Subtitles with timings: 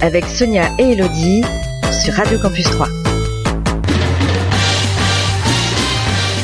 [0.00, 1.42] avec Sonia et Elodie
[2.02, 2.86] sur Radio Campus 3.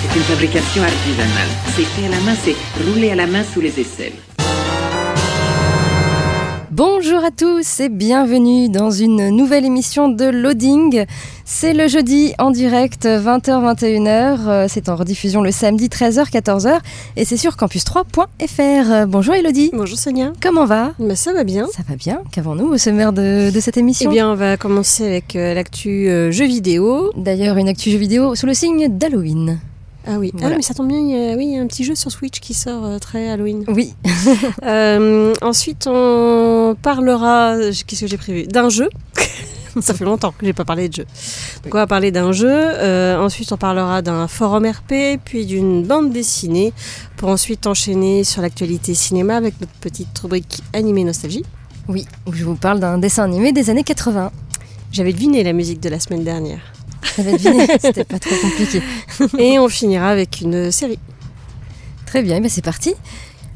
[0.00, 1.48] C'est une fabrication artisanale.
[1.74, 4.12] C'est fait à la main, c'est roulé à la main sous les aisselles.
[6.70, 11.05] Bonjour à tous et bienvenue dans une nouvelle émission de Loading.
[11.55, 14.09] C'est le jeudi en direct 20h-21h.
[14.48, 16.78] Euh, C'est en rediffusion le samedi 13h-14h
[17.16, 19.06] et c'est sur campus3.fr.
[19.06, 19.70] Bonjour Elodie.
[19.75, 20.33] Bonjour Sonia.
[20.41, 20.92] Comment va?
[20.98, 21.66] Bah, ça va bien.
[21.66, 22.23] Ça va bien.
[22.33, 26.09] Qu'avons-nous au sommaire de, de cette Eh émission bien, on va commencer avec euh, l'actu
[26.09, 27.12] euh, jeux vidéo.
[27.16, 29.61] D'ailleurs, une actu jeu vidéo sous le signe d'Halloween.
[30.06, 30.55] Ah oui, Voilà.
[30.55, 31.94] ah, mais ça tombe bien, il y a, oui, il y a un petit jeu
[31.94, 33.64] sur Switch qui sort euh, très Halloween.
[33.69, 33.94] Oui,
[35.42, 37.56] ensuite, on parlera,
[37.87, 38.44] qu'est-ce que j'ai prévu?
[38.44, 38.89] D'un jeu.
[39.81, 41.06] ça fait longtemps que j'ai pas parlé de jeu.
[41.65, 42.48] Donc, on va parler d'un jeu.
[42.51, 46.73] euh, ensuite, on parlera d'un forum RP, puis d'une bande dessinée,
[47.17, 51.45] pour ensuite enchaîner sur l'actualité cinéma avec notre petite rubrique animé nostalgie.
[51.89, 52.06] oui.
[52.33, 54.31] Je vous parle d'un dessin animé des années 80.
[54.93, 56.61] J'avais deviné la musique de la semaine dernière.
[57.17, 58.83] T'avais deviné, c'était pas trop compliqué.
[59.39, 60.98] Et on finira avec une série.
[62.06, 62.95] Très bien, eh bien, c'est parti.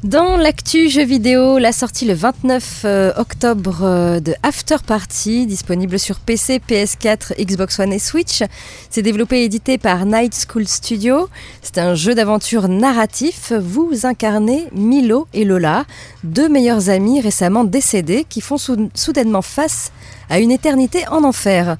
[0.03, 5.97] Dans l'actu jeux vidéo, la sortie le 29 euh, octobre euh, de After Party, disponible
[5.97, 8.43] sur PC, PS4, Xbox One et Switch.
[8.91, 11.27] C'est développé et édité par Night School Studio.
[11.63, 13.51] C'est un jeu d'aventure narratif.
[13.59, 15.85] Vous incarnez Milo et Lola,
[16.23, 19.91] deux meilleurs amis récemment décédés qui font sou- soudainement face
[20.29, 21.75] à une éternité en enfer.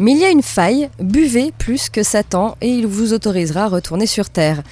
[0.00, 3.68] Mais il y a une faille, buvez plus que Satan et il vous autorisera à
[3.68, 4.62] retourner sur Terre.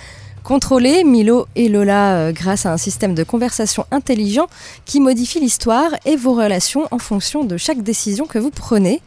[0.48, 4.46] Contrôlez Milo et Lola euh, grâce à un système de conversation intelligent
[4.86, 9.02] qui modifie l'histoire et vos relations en fonction de chaque décision que vous prenez.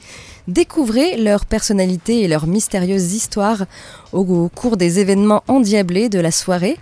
[0.48, 3.66] Découvrez leur personnalité et leurs mystérieuses histoires
[4.14, 6.78] au, cours des événements endiablés de la soirée.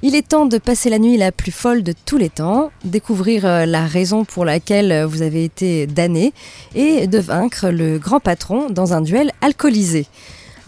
[0.00, 3.44] Il est temps de passer la nuit la plus folle de tous les temps, découvrir
[3.44, 6.32] euh, la raison pour laquelle euh, vous avez été damné
[6.74, 10.06] et de vaincre le grand patron dans un duel alcoolisé.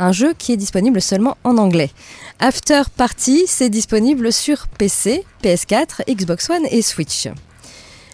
[0.03, 1.91] Un jeu qui est disponible seulement en anglais.
[2.39, 7.29] After Party, c'est disponible sur PC, PS4, Xbox One et Switch.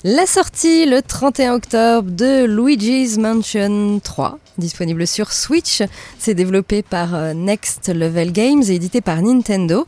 [0.02, 5.80] La sortie le 31 octobre de Luigi's Mansion 3, disponible sur Switch.
[6.18, 9.86] C'est développé par euh, Next Level Games et édité par Nintendo.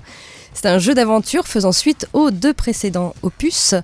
[0.60, 3.76] C'est un jeu d'aventure faisant suite aux deux précédents opus.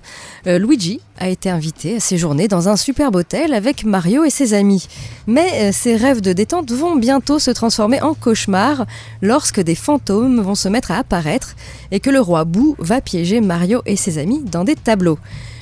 [0.45, 4.53] Euh, Luigi a été invité à séjourner dans un superbe hôtel avec Mario et ses
[4.53, 4.89] amis.
[5.25, 8.85] Mais euh, ses rêves de détente vont bientôt se transformer en cauchemars
[9.21, 11.55] lorsque des fantômes vont se mettre à apparaître
[11.91, 15.17] et que le roi Boo va piéger Mario et ses amis dans des tableaux.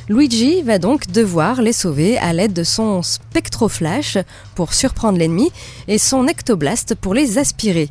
[0.09, 4.18] Luigi va donc devoir les sauver à l'aide de son spectroflash
[4.53, 5.50] pour surprendre l'ennemi
[5.88, 7.88] et son ectoblast pour les aspirer.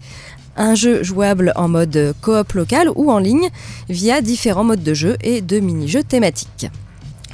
[0.56, 3.48] Un jeu jouable en mode coop local ou en ligne
[3.88, 6.66] via différents modes de jeu et de mini-jeux thématiques.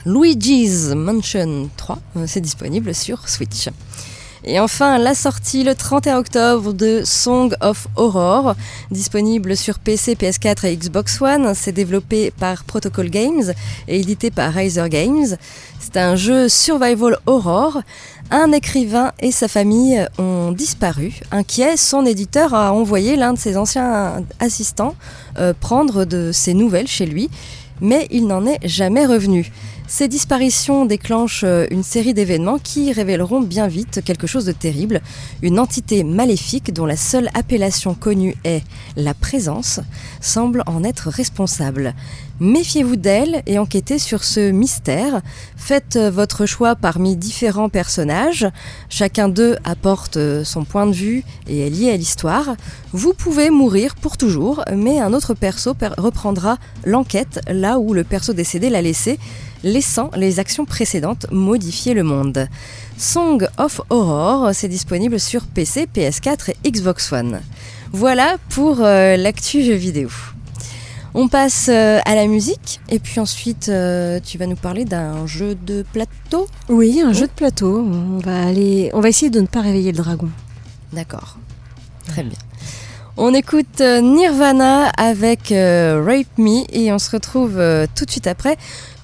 [0.06, 3.68] Luigi's Mansion 3, euh, c'est disponible sur Switch.
[4.44, 8.54] Et enfin, la sortie le 31 octobre de Song of Horror,
[8.90, 11.52] disponible sur PC, PS4 et Xbox One.
[11.54, 13.52] C'est développé par Protocol Games
[13.88, 15.36] et édité par Razer Games.
[15.80, 17.82] C'est un jeu survival horror.
[18.30, 21.14] Un écrivain et sa famille ont disparu.
[21.30, 24.94] Inquiet, son éditeur a envoyé l'un de ses anciens assistants
[25.38, 27.30] euh, prendre de ses nouvelles chez lui,
[27.80, 29.50] mais il n'en est jamais revenu.
[29.90, 35.00] Ces disparitions déclenchent euh, une série d'événements qui révéleront bien vite quelque chose de terrible.
[35.40, 38.62] Une entité maléfique dont la seule appellation connue est
[38.96, 39.80] la présence
[40.20, 41.94] semble en être responsable.
[42.38, 45.22] Méfiez-vous d'elle et enquêtez sur ce mystère.
[45.56, 48.46] Faites euh, votre choix parmi différents personnages.
[48.90, 52.56] Chacun d'eux apporte euh, son point de vue et est lié à l'histoire.
[52.92, 58.04] Vous pouvez mourir pour toujours, mais un autre perso per- reprendra l'enquête là où le
[58.04, 59.18] perso décédé l'a laissé,
[59.62, 62.48] laissant les actions précédentes modifier le monde.
[62.96, 67.40] Song of Horror, c'est disponible sur PC, PS4 et Xbox One.
[67.92, 70.10] Voilà pour euh, l'actu jeu vidéo.
[71.14, 75.26] On passe euh, à la musique et puis ensuite euh, tu vas nous parler d'un
[75.26, 76.46] jeu de plateau.
[76.68, 77.78] Oui, un jeu de plateau.
[77.78, 80.28] On va aller, on va essayer de ne pas réveiller le dragon.
[80.92, 81.38] D'accord.
[82.06, 82.38] Très bien.
[83.16, 87.60] On écoute Nirvana avec Rape Me et on se retrouve
[87.94, 88.56] tout de suite après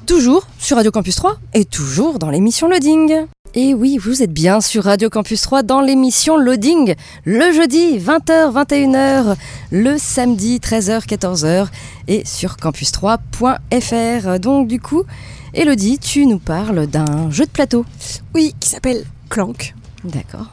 [0.07, 3.25] Toujours sur Radio Campus 3 et toujours dans l'émission Loading.
[3.55, 8.53] Et oui, vous êtes bien sur Radio Campus 3 dans l'émission Loading, le jeudi 20h,
[8.53, 9.37] 21h,
[9.71, 11.69] le samedi 13h, 14h
[12.09, 14.41] et sur campus3.fr.
[14.41, 15.05] Donc du coup,
[15.55, 17.87] Elodie, tu nous parles d'un jeu de plateau.
[18.35, 19.75] Oui, qui s'appelle Clank.
[20.05, 20.51] D'accord.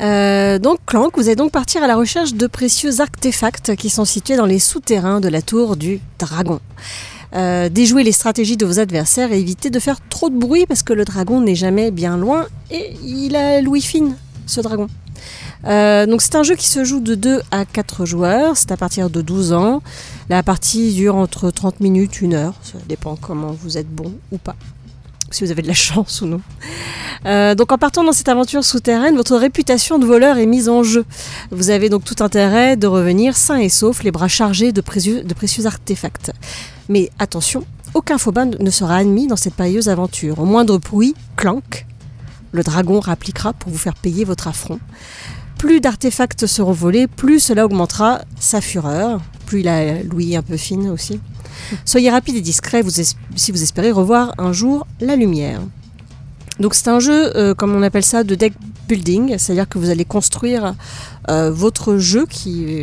[0.00, 4.04] Euh, donc Clank, vous allez donc partir à la recherche de précieux artefacts qui sont
[4.04, 6.58] situés dans les souterrains de la tour du dragon.
[7.34, 10.82] Euh, déjouer les stratégies de vos adversaires et éviter de faire trop de bruit parce
[10.82, 14.16] que le dragon n'est jamais bien loin et il a Louis fine,
[14.46, 14.88] ce dragon.
[15.66, 18.76] Euh, donc c'est un jeu qui se joue de 2 à 4 joueurs, c'est à
[18.76, 19.82] partir de 12 ans.
[20.28, 24.38] La partie dure entre 30 minutes, 1 heure, ça dépend comment vous êtes bon ou
[24.38, 24.56] pas,
[25.30, 26.40] si vous avez de la chance ou non.
[27.26, 30.82] Euh, donc en partant dans cette aventure souterraine, votre réputation de voleur est mise en
[30.82, 31.04] jeu.
[31.50, 35.24] Vous avez donc tout intérêt de revenir sain et sauf, les bras chargés de précieux,
[35.66, 36.32] artefacts.
[36.88, 40.38] Mais attention, aucun fauban ne sera admis dans cette périlleuse aventure.
[40.38, 41.86] Au moindre bruit, clank,
[42.52, 44.80] le dragon rappliquera pour vous faire payer votre affront.
[45.60, 49.20] Plus d'artefacts seront volés, plus cela augmentera sa fureur.
[49.44, 51.20] Plus il a l'ouïe un peu fine aussi.
[51.84, 52.82] Soyez rapide et discret
[53.36, 55.60] si vous espérez revoir un jour la lumière.
[56.60, 58.54] Donc c'est un jeu, euh, comme on appelle ça, de deck
[58.88, 60.74] building, c'est-à-dire que vous allez construire
[61.28, 62.24] euh, votre jeu,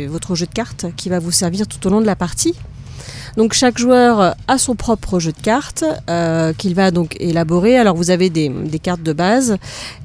[0.08, 2.54] votre jeu de cartes, qui va vous servir tout au long de la partie.
[3.38, 7.78] Donc chaque joueur a son propre jeu de cartes euh, qu'il va donc élaborer.
[7.78, 8.50] Alors vous avez des,
[8.82, 9.58] cartes de base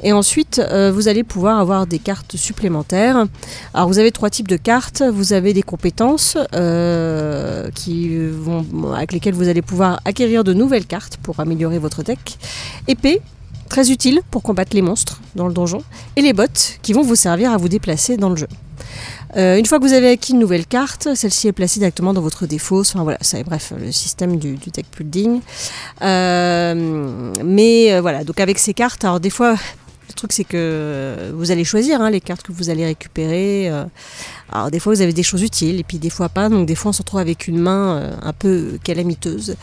[0.03, 3.25] et ensuite euh, vous allez pouvoir avoir des cartes supplémentaires.
[3.73, 5.01] Alors vous avez trois types de cartes.
[5.01, 7.71] Vous avez des compétences euh,
[8.95, 12.37] avec lesquelles vous allez pouvoir acquérir de nouvelles cartes pour améliorer votre deck.
[12.87, 13.19] Épée,
[13.67, 15.81] très utile pour combattre les monstres dans le donjon.
[16.17, 18.47] Et les bottes qui vont vous servir à vous déplacer dans le jeu.
[19.35, 22.21] Euh, une fois que vous avez acquis une nouvelle carte, celle-ci est placée directement dans
[22.21, 22.91] votre défausse.
[22.93, 25.41] Enfin voilà, c'est bref le système du, deck building.
[26.01, 31.31] Euh, mais euh, voilà, donc avec ces cartes, alors des fois, le truc c'est que
[31.33, 33.71] vous allez choisir hein, les cartes que vous allez récupérer.
[34.51, 36.49] alors des fois vous avez des choses utiles et puis des fois pas.
[36.49, 39.55] Donc des fois on se retrouve avec une main un peu calamiteuse.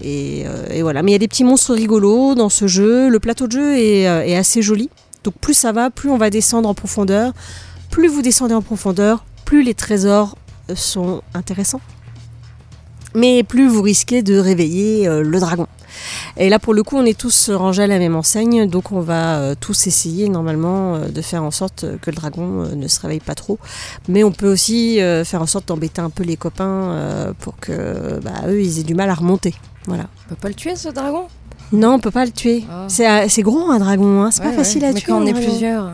[0.00, 0.44] Et,
[0.82, 3.08] voilà, mais il y a des petits monstres rigolos dans ce jeu.
[3.08, 4.88] Le plateau de jeu est, est assez joli.
[5.24, 7.32] Donc plus ça va, plus on va descendre en profondeur.
[7.96, 10.36] Plus vous descendez en profondeur, plus les trésors
[10.68, 11.80] euh, sont intéressants.
[13.14, 15.66] Mais plus vous risquez de réveiller euh, le dragon.
[16.36, 19.00] Et là, pour le coup, on est tous rangés à la même enseigne, donc on
[19.00, 23.20] va euh, tous essayer normalement de faire en sorte que le dragon ne se réveille
[23.20, 23.58] pas trop.
[24.08, 28.42] Mais on peut aussi faire en sorte d'embêter un peu les copains pour que bah,
[28.46, 29.54] eux, ils aient du mal à remonter.
[29.86, 30.04] Voilà.
[30.26, 31.28] On peut pas le tuer ce dragon?
[31.72, 32.64] Non, on peut pas le tuer.
[32.70, 32.84] Ah.
[32.88, 34.30] C'est euh, c'est gros un dragon, hein.
[34.30, 34.88] c'est pas Ouais, facile ouais.
[34.88, 35.06] à Mais tuer.
[35.12, 35.46] quand on est dragon.
[35.48, 35.90] plusieurs.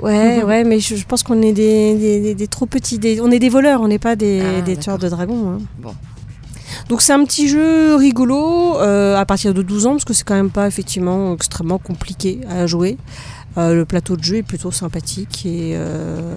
[0.00, 0.44] Ouais, Mhm.
[0.48, 3.00] ouais, mais je, je pense qu'on est des, des- des- des trop petits.
[3.22, 5.52] on est des voleurs, on n'est pas des, Ah, tueurs de dragons.
[5.52, 5.58] hein.
[5.80, 5.94] Bon.
[6.88, 10.24] Donc c'est un petit jeu rigolo euh, à partir de 12 ans, parce que c'est
[10.24, 12.96] quand même pas effectivement extrêmement compliqué à jouer.
[13.58, 16.34] Euh, le plateau de jeu est plutôt sympathique et, euh,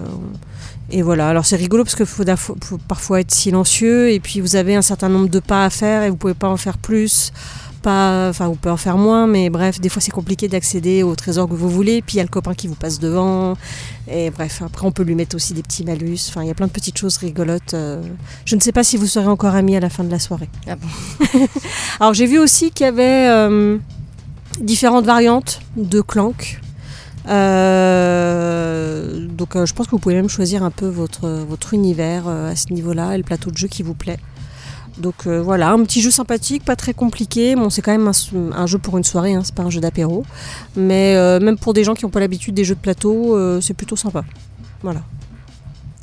[0.90, 1.28] et voilà.
[1.30, 2.24] Alors c'est rigolo parce qu'il faut,
[2.62, 6.02] faut parfois être silencieux et puis vous avez un certain nombre de pas à faire
[6.02, 7.32] et vous pouvez pas en faire plus.
[7.86, 11.14] Pas, enfin, vous pouvez en faire moins, mais bref, des fois c'est compliqué d'accéder au
[11.14, 12.02] trésor que vous voulez.
[12.02, 13.54] Puis il y a le copain qui vous passe devant.
[14.10, 16.18] Et bref, après on peut lui mettre aussi des petits malus.
[16.28, 17.74] Enfin, il y a plein de petites choses rigolotes.
[17.74, 18.02] euh.
[18.44, 20.48] Je ne sais pas si vous serez encore amis à la fin de la soirée.
[20.66, 20.88] Ah bon
[22.00, 23.78] Alors j'ai vu aussi qu'il y avait euh,
[24.60, 26.60] différentes variantes de Clank.
[27.28, 32.24] Euh, donc euh, je pense que vous pouvez même choisir un peu votre, votre univers
[32.26, 34.18] euh, à ce niveau-là et le plateau de jeu qui vous plaît.
[34.98, 37.54] Donc euh, voilà, un petit jeu sympathique, pas très compliqué.
[37.54, 39.80] Bon, c'est quand même un, un jeu pour une soirée, hein, c'est pas un jeu
[39.80, 40.24] d'apéro.
[40.74, 43.60] Mais euh, même pour des gens qui n'ont pas l'habitude des jeux de plateau, euh,
[43.60, 44.24] c'est plutôt sympa.
[44.82, 45.02] Voilà.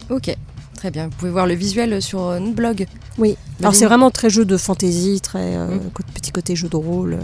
[0.10, 0.36] Ok,
[0.76, 1.06] très bien.
[1.06, 2.86] Vous pouvez voir le visuel sur notre blog.
[3.18, 3.36] Oui.
[3.60, 5.80] Alors c'est vraiment très jeu de fantasy, très Mm.
[6.14, 7.18] petit côté jeu de rôle.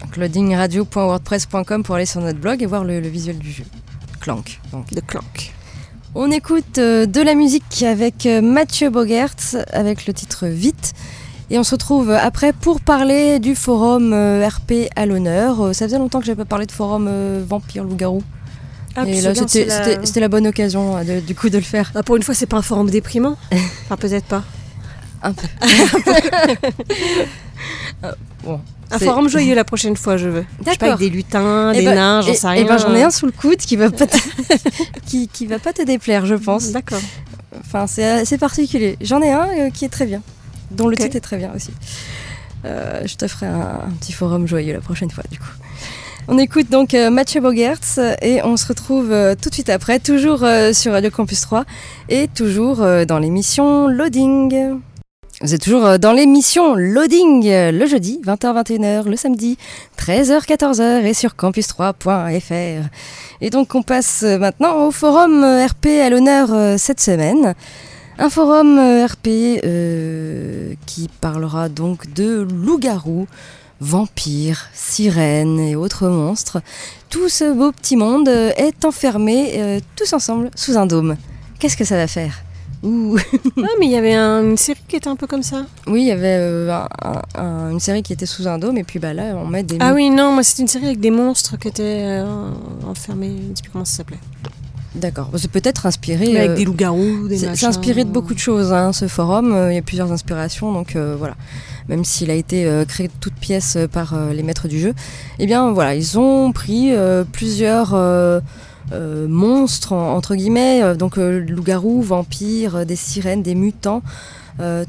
[0.00, 3.64] donc loadingradio.wordpress.com pour aller sur notre blog et voir le, le visuel du jeu.
[4.20, 4.60] Clank.
[4.72, 4.92] Donc.
[4.92, 5.52] de Clank.
[6.14, 9.34] On écoute euh, de la musique avec euh, Mathieu Bogert
[9.72, 10.92] avec le titre Vite.
[11.50, 15.74] Et on se retrouve après pour parler du forum euh, RP à l'honneur.
[15.74, 17.10] Ça faisait longtemps que j'avais pas parlé de forum
[17.46, 18.22] Vampire Loup-Garou.
[18.94, 21.90] Ah, et là, c'était la- bonne occasion de- du coup de le faire.
[21.94, 23.36] Ah, pour une fois, c'est pas un forum déprimant.
[23.84, 24.44] Enfin, peut-être pas.
[25.22, 25.46] Un peu.
[28.04, 28.12] Euh,
[28.44, 28.60] bon,
[28.92, 30.44] Un forum joyeux la prochaine fois, je veux.
[30.60, 30.88] Je sais pas, D'accord.
[30.94, 32.64] avec des lutins, Eh des ben- nains, j'en et- sais eh rien.
[32.66, 34.16] ben, j'en ai un sous le coude qui va pas te,
[35.06, 36.70] qui, qui va pas te déplaire, je pense.
[36.72, 37.00] D'accord.
[37.60, 38.96] Enfin, c'est assez particulier.
[39.00, 40.22] J'en ai un euh, qui est très bien,
[40.70, 41.70] dont le titre est très bien aussi.
[42.64, 45.46] Euh, je te ferai un, un petit forum joyeux la prochaine fois, du coup.
[46.28, 49.98] On écoute donc euh, Mathieu Bogertz et on se retrouve euh, tout de suite après,
[49.98, 51.64] toujours euh, sur Radio Campus 3
[52.08, 54.78] et toujours euh, dans l'émission Loading.
[55.42, 59.58] Vous êtes toujours euh, dans l'émission Loading, euh, le jeudi, 20h-21h, le samedi,
[59.98, 62.88] 13h-14h et sur campus3.fr.
[63.40, 67.54] Et donc on passe euh, maintenant au forum RP à l'honneur cette semaine.
[68.20, 69.60] Un forum RP
[70.86, 73.26] qui parlera donc de loups-garous,
[73.80, 76.62] vampires, sirènes et autres monstres.
[77.10, 81.16] Tout ce beau petit monde est enfermé tous ensemble sous un dôme.
[81.58, 82.44] Qu'est-ce que ça va faire?
[82.82, 83.16] Ouh.
[83.58, 85.64] Ah, mais il y avait un- une série qui était un peu comme ça.
[85.86, 86.70] Oui, il y avait euh,
[87.02, 89.62] un- un- une série qui était sous un dôme et puis bah là on met
[89.62, 91.82] des Ah oui, non, moi c'était une série avec des monstres qui étaient
[92.22, 92.50] euh,
[92.86, 93.28] enfermés.
[93.40, 94.18] Je ne sais plus comment ça s'appelait.
[94.94, 96.26] D'accord, c'est peut-être inspiré.
[96.32, 99.56] Mais Avec euh, des loups-garous, des c'est inspiré de beaucoup de choses, hein, ce forum.
[99.70, 101.34] Il y a plusieurs inspirations, donc euh, voilà.
[101.88, 104.92] Même s'il a été euh, créé de toutes pièces par euh, les maîtres du jeu,
[105.38, 106.92] eh bien voilà, ils ont pris
[107.32, 107.94] plusieurs
[108.92, 114.02] euh, monstres en- entre guillemets, euh, donc euh, loups-garous, vampires, des sirènes, des mutants.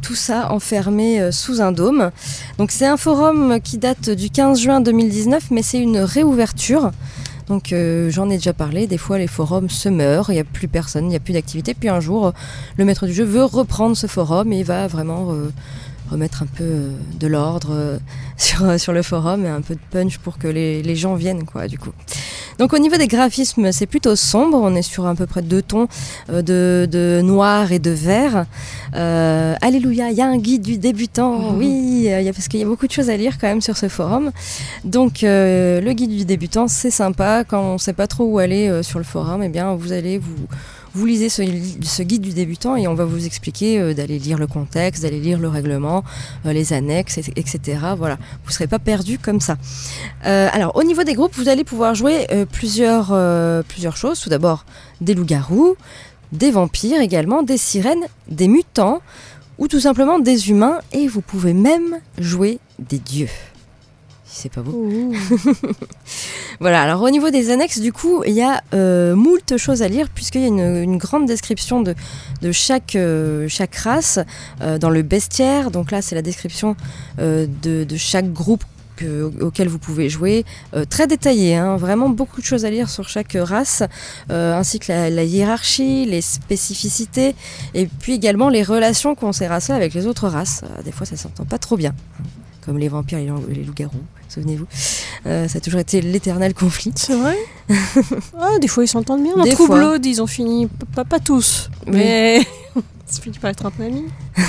[0.02, 2.12] tout ça enfermé sous un dôme.
[2.58, 6.92] Donc c'est un forum qui date du 15 juin 2019, mais c'est une réouverture.
[7.48, 7.74] Donc
[8.10, 11.06] j'en ai déjà parlé, des fois les forums se meurent, il n'y a plus personne,
[11.06, 11.74] il n'y a plus d'activité.
[11.74, 12.34] Puis un jour,
[12.78, 15.30] le maître du jeu veut reprendre ce forum et va vraiment
[16.12, 18.00] remettre un peu de l'ordre
[18.38, 21.46] sur, sur le forum et un peu de punch pour que les, les gens viennent,
[21.46, 21.92] quoi, du coup.
[22.60, 25.62] Donc au niveau des graphismes, c'est plutôt sombre, on est sur à peu près deux
[25.62, 25.88] tons
[26.30, 28.46] euh, de, de noir et de vert.
[28.96, 32.48] Euh, alléluia, il y a un guide du débutant, oui, euh, il y a- parce
[32.48, 34.32] qu'il y a beaucoup de choses à lire quand même sur ce forum.
[34.84, 37.44] Donc euh, le guide du débutant, c'est sympa.
[37.44, 40.18] Quand on ne sait pas trop où aller sur le forum, eh bien vous allez
[40.18, 40.36] vous
[40.96, 41.42] vous lisez ce,
[42.04, 45.40] guide du débutant et on va vous expliquer euh, d'aller lire le contexte, d'aller lire
[45.40, 46.04] le règlement,
[46.46, 47.80] euh, les annexes, et- etc.
[47.98, 49.58] Voilà, vous ne serez pas perdu comme ça.
[50.26, 53.14] Euh, alors au niveau des groupes, vous allez pouvoir jouer plusieurs,
[53.68, 54.20] plusieurs choses.
[54.20, 54.66] Tout d'abord
[55.02, 55.76] des loups-garous,
[56.32, 59.02] des vampires également, des sirènes, des mutants
[59.58, 63.30] ou tout simplement des humains et vous pouvez même jouer des dieux.
[64.34, 65.12] Si c'est pas beau.
[66.60, 69.88] Voilà, alors au niveau des annexes, du coup, il y a euh, moult choses à
[69.88, 71.94] lire, puisqu'il y a une, une grande description de,
[72.42, 74.20] de chaque, euh, chaque race
[74.62, 75.72] euh, dans le bestiaire.
[75.72, 76.76] Donc là, c'est la description
[77.20, 77.48] de,
[77.84, 78.64] de chaque groupe
[78.96, 82.90] que- auquel vous pouvez jouer, Euh, très détaillé, hein, vraiment beaucoup de choses à lire
[82.90, 83.84] sur chaque race,
[84.32, 87.36] euh, ainsi que la, la hiérarchie, les spécificités,
[87.74, 90.62] et puis également les relations qu'ont ces races-là avec les autres races.
[90.64, 91.94] Euh, des fois, ça s'entend pas trop bien,
[92.66, 94.66] comme les vampires et les loups-garous, souvenez-vous.
[95.26, 96.92] Euh, ça a toujours été l'éternel conflit.
[96.96, 97.38] C'est vrai
[98.40, 99.36] ah, Des fois ils s'entendent bien.
[99.36, 99.56] Dans Des.
[99.56, 102.42] Blood, ils ont fini, pas, pas tous, mais
[103.06, 104.06] ça finit par être un peu amis.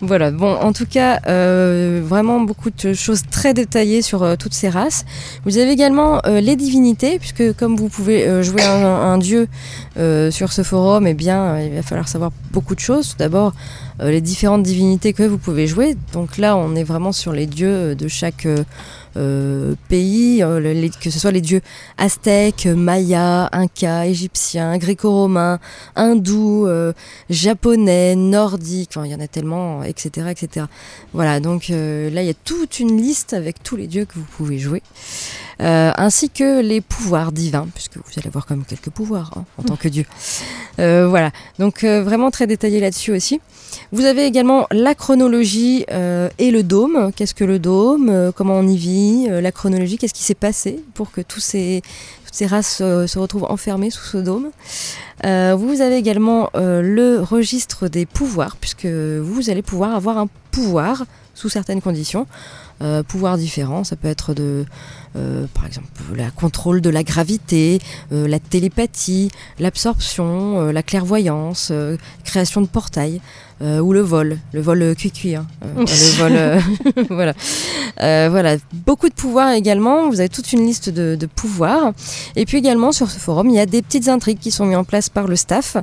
[0.00, 4.52] Voilà, bon, en tout cas, euh, vraiment beaucoup de choses très détaillées sur euh, toutes
[4.52, 5.04] ces races.
[5.44, 9.48] Vous avez également euh, les divinités, puisque comme vous pouvez jouer un, un dieu
[10.30, 13.10] sur ce forum, eh bien, il va falloir savoir beaucoup de choses.
[13.10, 13.52] Tout d'abord,
[14.00, 15.96] les différentes divinités que vous pouvez jouer.
[16.12, 18.64] Donc là, on est vraiment sur les dieux euh, de chaque euh,
[19.16, 21.60] euh, pays, euh, que ce soit les dieux
[21.98, 25.60] aztèques, mayas, incas, égyptiens, gréco-romains,
[25.94, 26.92] hindous, euh,
[27.30, 30.28] japonais, nordiques, enfin il y en a tellement, etc.
[30.30, 30.66] etc.
[31.12, 34.14] Voilà, donc euh, là il y a toute une liste avec tous les dieux que
[34.14, 34.82] vous pouvez jouer,
[35.60, 39.44] Euh, ainsi que les pouvoirs divins, puisque vous allez avoir quand même quelques pouvoirs hein,
[39.58, 40.04] en tant que dieu.
[40.80, 43.40] Euh, voilà, donc euh, vraiment très détaillé là-dessus aussi.
[43.92, 45.84] Vous avez également la chronologie
[46.38, 47.10] et le dôme.
[47.14, 48.32] Qu'est-ce que le dôme?
[48.36, 49.26] Comment on y vit?
[49.28, 51.82] La chronologie, qu'est-ce qui s'est passé pour que toutes ces
[52.42, 54.50] races se retrouvent enfermées sous ce dôme?
[55.24, 61.48] Vous avez également le registre des pouvoirs, puisque vous allez pouvoir avoir un pouvoir sous
[61.48, 62.28] certaines conditions.
[63.08, 64.66] Pouvoirs différents, ça peut être de,
[65.54, 67.80] par exemple, la contrôle de la gravité,
[68.12, 73.20] euh, la télépathie, l'absorption, euh, la clairvoyance, euh, création de portails,
[73.62, 76.60] euh, ou le vol, le vol euh, cuicui, hein, euh, le vol, euh,
[77.10, 77.34] voilà.
[78.02, 80.10] Euh, voilà, beaucoup de pouvoirs également.
[80.10, 81.92] Vous avez toute une liste de, de pouvoirs.
[82.34, 84.76] Et puis également sur ce forum, il y a des petites intrigues qui sont mises
[84.76, 85.76] en place par le staff.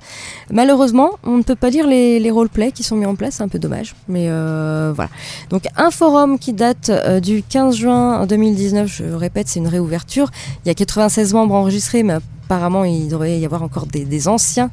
[0.52, 3.44] Malheureusement, on ne peut pas lire les, les roleplays qui sont mis en place, c'est
[3.44, 3.96] un peu dommage.
[4.10, 5.10] Mais euh, voilà.
[5.50, 10.30] Donc un forum qui date euh, du 15 juin 2019, je répète, c'est une réouverture.
[10.66, 12.18] Il y a 96 membres enregistrés, mais
[12.52, 14.72] apparemment il devrait y avoir encore des, anciens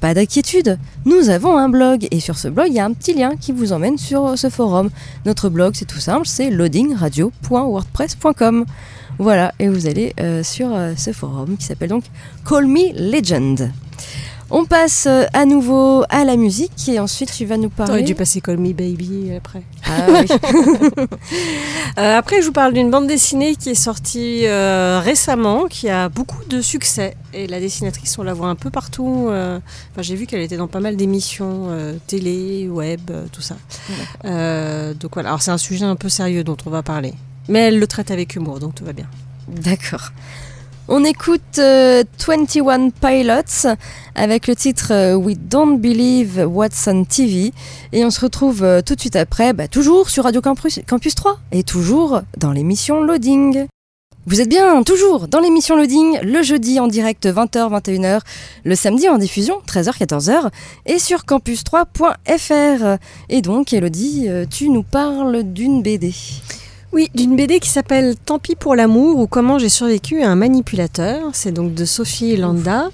[0.00, 3.12] Pas d'inquiétude, nous avons un blog et sur ce blog il y a un petit
[3.12, 4.88] lien qui vous emmène sur ce forum.
[5.26, 8.64] Notre blog c'est tout simple, c'est loadingradio.wordpress.com.
[9.18, 12.04] Voilà, et vous allez euh, sur euh, ce forum qui s'appelle donc
[12.48, 13.70] Call Me Legend.
[14.52, 18.02] On passe euh, à nouveau à la musique et ensuite tu vas nous T'aurais parler.
[18.02, 19.62] dû passer Call Me Baby après.
[19.86, 20.26] Ah oui.
[21.98, 26.08] Euh, après, je vous parle d'une bande dessinée qui est sortie euh, récemment, qui a
[26.08, 27.16] beaucoup de succès.
[27.32, 29.28] Et la dessinatrice, on la voit un peu partout.
[29.30, 29.58] euh,
[29.92, 31.68] Enfin, j'ai vu qu'elle était dans pas mal d'émissions
[32.06, 33.56] télé, web, tout ça.
[34.24, 35.28] Donc voilà.
[35.30, 37.14] Alors c'est un sujet un peu sérieux dont on va parler,
[37.48, 39.06] mais elle le traite avec humour, donc tout va bien.
[39.48, 40.10] D'accord.
[40.92, 43.76] On écoute euh, 21 Pilots
[44.16, 47.52] avec le titre euh, We Don't Believe What's on TV
[47.92, 51.14] et on se retrouve euh, tout de suite après, bah, toujours sur Radio Campus, Campus
[51.14, 53.68] 3 et toujours dans l'émission Loading.
[54.26, 58.22] Vous êtes bien toujours dans l'émission Loading le jeudi en direct 20h-21h,
[58.64, 60.50] le samedi en diffusion 13h-14h
[60.86, 62.98] et sur campus3.fr.
[63.28, 66.12] Et donc Elodie, euh, tu nous parles d'une BD.
[66.92, 70.34] Oui, d'une BD qui s'appelle Tant pis pour l'amour ou Comment j'ai survécu à un
[70.34, 71.30] manipulateur.
[71.32, 72.90] C'est donc de Sophie Landa.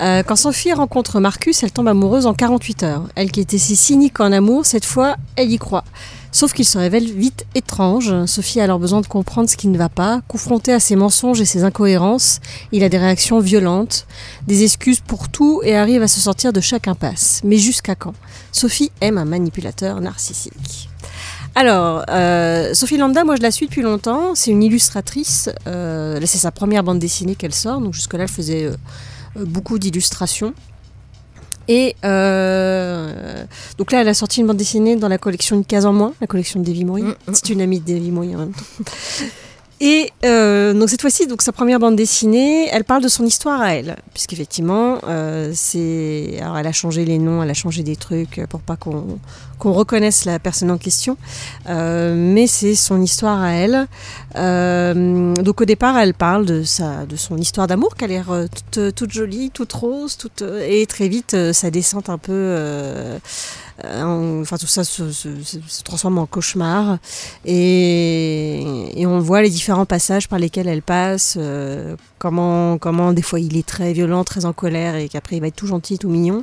[0.00, 3.02] Euh, quand Sophie rencontre Marcus, elle tombe amoureuse en 48 heures.
[3.16, 5.84] Elle qui était si cynique en amour, cette fois, elle y croit.
[6.32, 8.24] Sauf qu'il se révèle vite étrange.
[8.24, 10.22] Sophie a alors besoin de comprendre ce qui ne va pas.
[10.26, 12.40] Confronté à ses mensonges et ses incohérences,
[12.72, 14.06] il a des réactions violentes,
[14.46, 17.42] des excuses pour tout et arrive à se sortir de chaque impasse.
[17.44, 18.14] Mais jusqu'à quand?
[18.52, 20.88] Sophie aime un manipulateur narcissique.
[21.56, 24.34] Alors, euh, Sophie Lambda, moi je la suis depuis longtemps.
[24.34, 25.50] C'est une illustratrice.
[25.66, 27.80] Euh, là, c'est sa première bande dessinée qu'elle sort.
[27.80, 28.74] Donc jusque-là, elle faisait euh,
[29.36, 30.52] beaucoup d'illustrations.
[31.66, 35.94] Et donc là, elle a sorti une bande dessinée dans la collection Une case en
[35.94, 37.06] moins, la collection de Davy Moyen.
[37.06, 37.34] Mm, mm.
[37.34, 38.84] C'est une amie de Davy Moyen en même temps.
[39.80, 43.60] Et euh, donc cette fois-ci, donc sa première bande dessinée, elle parle de son histoire
[43.60, 47.96] à elle, puisqu'effectivement, euh, c'est, alors elle a changé les noms, elle a changé des
[47.96, 49.18] trucs pour pas qu'on
[49.58, 51.16] qu'on reconnaisse la personne en question,
[51.68, 53.86] Euh, mais c'est son histoire à elle.
[54.36, 58.30] Euh, donc au départ, elle parle de sa, de son histoire d'amour, qui a l'air
[58.30, 62.18] euh, toute, toute jolie, toute rose, toute, euh, et très vite, euh, ça descend un
[62.18, 62.32] peu.
[62.32, 63.18] euh,
[63.84, 65.02] euh, en- enfin tout ça se,
[65.84, 66.98] transforme en cauchemar
[67.44, 73.20] et, et on voit les différents passages par lesquels elle passe euh, comment comment des
[73.20, 75.98] fois il est très violent très en colère et qu'après il va être tout gentil
[75.98, 76.42] tout mignon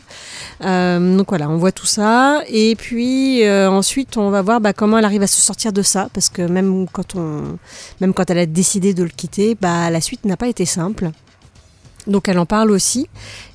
[0.64, 4.74] Euh, donc voilà on voit tout ça et puis euh, ensuite on va voir bah,
[4.74, 7.58] comment elle arrive à se sortir de ça parce que même quand on
[8.00, 11.10] même quand elle a décidé de le quitter bah la suite n'a pas été simple
[12.08, 13.08] donc elle en parle aussi.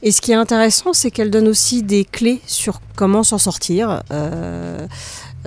[0.03, 4.03] Et ce qui est intéressant, c'est qu'elle donne aussi des clés sur comment s'en sortir.
[4.13, 4.87] Euh,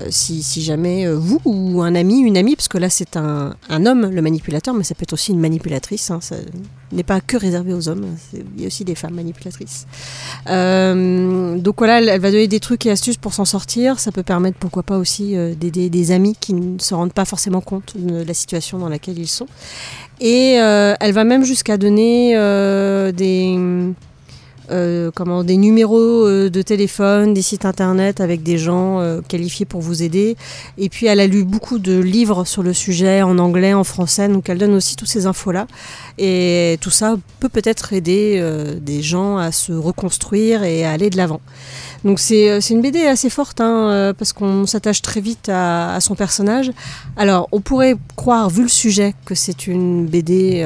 [0.10, 3.56] si, si jamais euh, vous ou un ami, une amie, parce que là c'est un,
[3.70, 6.36] homme le manipulateur, mais ça peut être aussi une manipulatrice, hein, ça
[6.92, 9.86] n'est pas que réservé aux hommes, c'est- il y a aussi des femmes manipulatrices.
[10.48, 14.24] Euh, donc voilà, elle, va donner des trucs et astuces pour s'en sortir, ça peut
[14.24, 17.94] permettre pourquoi pas aussi euh, d'aider des amis qui ne se rendent pas forcément compte
[17.96, 19.48] de la situation dans laquelle ils sont.
[20.22, 23.58] Et euh, elle va même jusqu'à donner euh, des,
[24.72, 29.66] euh, comment, des numéros euh, de téléphone, des sites internet avec des gens euh, qualifiés
[29.66, 30.38] pour vous aider.
[30.78, 34.28] Et puis elle a lu beaucoup de livres sur le sujet en anglais, en français,
[34.28, 35.68] donc elle donne aussi toutes ces infos-là.
[36.18, 38.44] Et tout ça peut peut-être aider
[38.82, 41.42] des gens à se reconstruire et à aller de l'avant.
[42.04, 46.72] Donc c'est une BD assez forte hein, parce qu'on s'attache très vite à, son personnage.
[47.16, 50.66] Alors on pourrait croire, vu le sujet, que c'est une BD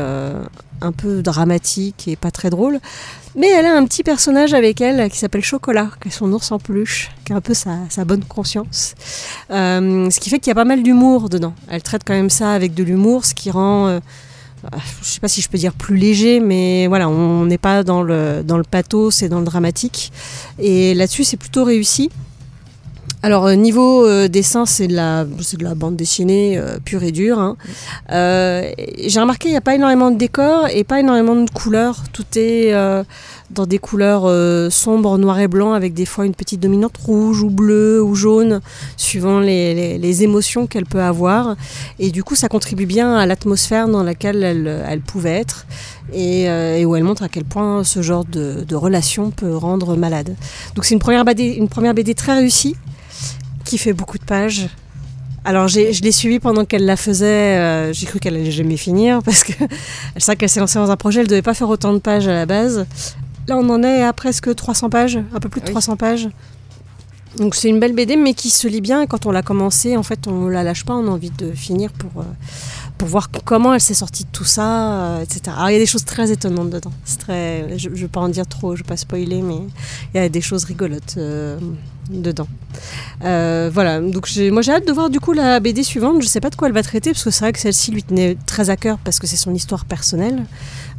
[0.84, 2.80] un peu dramatique et pas très drôle.
[3.36, 6.52] Mais elle a un petit personnage avec elle qui s'appelle Chocolat, qui est son ours
[6.52, 8.94] en peluche, qui a un peu sa, bonne conscience.
[9.50, 11.54] Euh, ce qui fait qu'il y a pas mal d'humour dedans.
[11.68, 13.88] Elle traite quand même ça avec de l'humour, ce qui rend...
[13.88, 14.00] euh,
[15.02, 18.02] je sais pas si je peux dire plus léger, mais voilà, on n'est pas dans
[18.02, 20.12] le, dans le pathos, c'est dans le dramatique.
[20.60, 22.10] Et là-dessus, c'est plutôt réussi.
[23.26, 27.14] Alors, euh, niveau euh, dessin, c'est de, la, de la bande dessinée euh, pure et
[27.14, 27.40] dure.
[27.40, 27.56] hein.
[28.12, 28.70] Euh,
[29.08, 32.04] J'ai remarqué qu'il n'y a pas énormément de décors et pas énormément de couleurs.
[32.12, 33.02] Tout est euh,
[33.50, 37.44] dans des couleurs euh, sombres, noir et blanc, avec des fois une petite dominante rouge
[37.44, 38.60] ou bleue ou jaune,
[38.98, 41.56] suivant les, les- les émotions qu'elle peut avoir.
[42.00, 45.66] Et du coup, ça contribue bien à l'atmosphère dans laquelle elle, elle pouvait être
[46.12, 49.96] et, et où elle montre à quel point ce genre de, de relation peut rendre
[49.96, 50.36] malade.
[50.76, 51.00] Donc c'est une
[51.40, 52.76] une première BD très réussie
[53.74, 54.68] qui fait beaucoup de pages.
[55.46, 59.24] Alors je l'ai suivie pendant qu'elle la faisait, euh, j'ai cru qu'elle allait jamais finir
[59.24, 59.52] parce que
[60.16, 62.28] elle sait qu'elle s'est lancée dans un projet, elle devait pas faire autant de pages
[62.28, 62.86] à la base.
[63.48, 65.72] Là on en est à presque 300 pages, un peu plus de Oui.
[65.72, 66.30] 300 pages.
[67.38, 70.04] Donc c'est une belle BD mais qui se lit bien quand on l'a commencé en
[70.04, 72.26] fait on la lâche pas, on a envie de finir pour, euh,
[73.00, 75.42] pour voir comment elle s'est sortie de tout ça, euh, etc.
[75.58, 78.22] Alors il y a des choses très étonnantes dedans, c'est très, je ne vais pas
[78.22, 79.62] en dire trop, je ne vais pas spoiler mais
[80.14, 81.18] il y a des choses rigolotes
[82.10, 82.48] dedans.
[83.24, 86.22] Euh, voilà, donc moi j'ai hâte de voir du coup la BD suivante.
[86.22, 88.04] Je sais pas de quoi elle va traiter parce que c'est vrai que celle-ci lui
[88.04, 90.46] tenait très à cœur parce que c'est son histoire personnelle.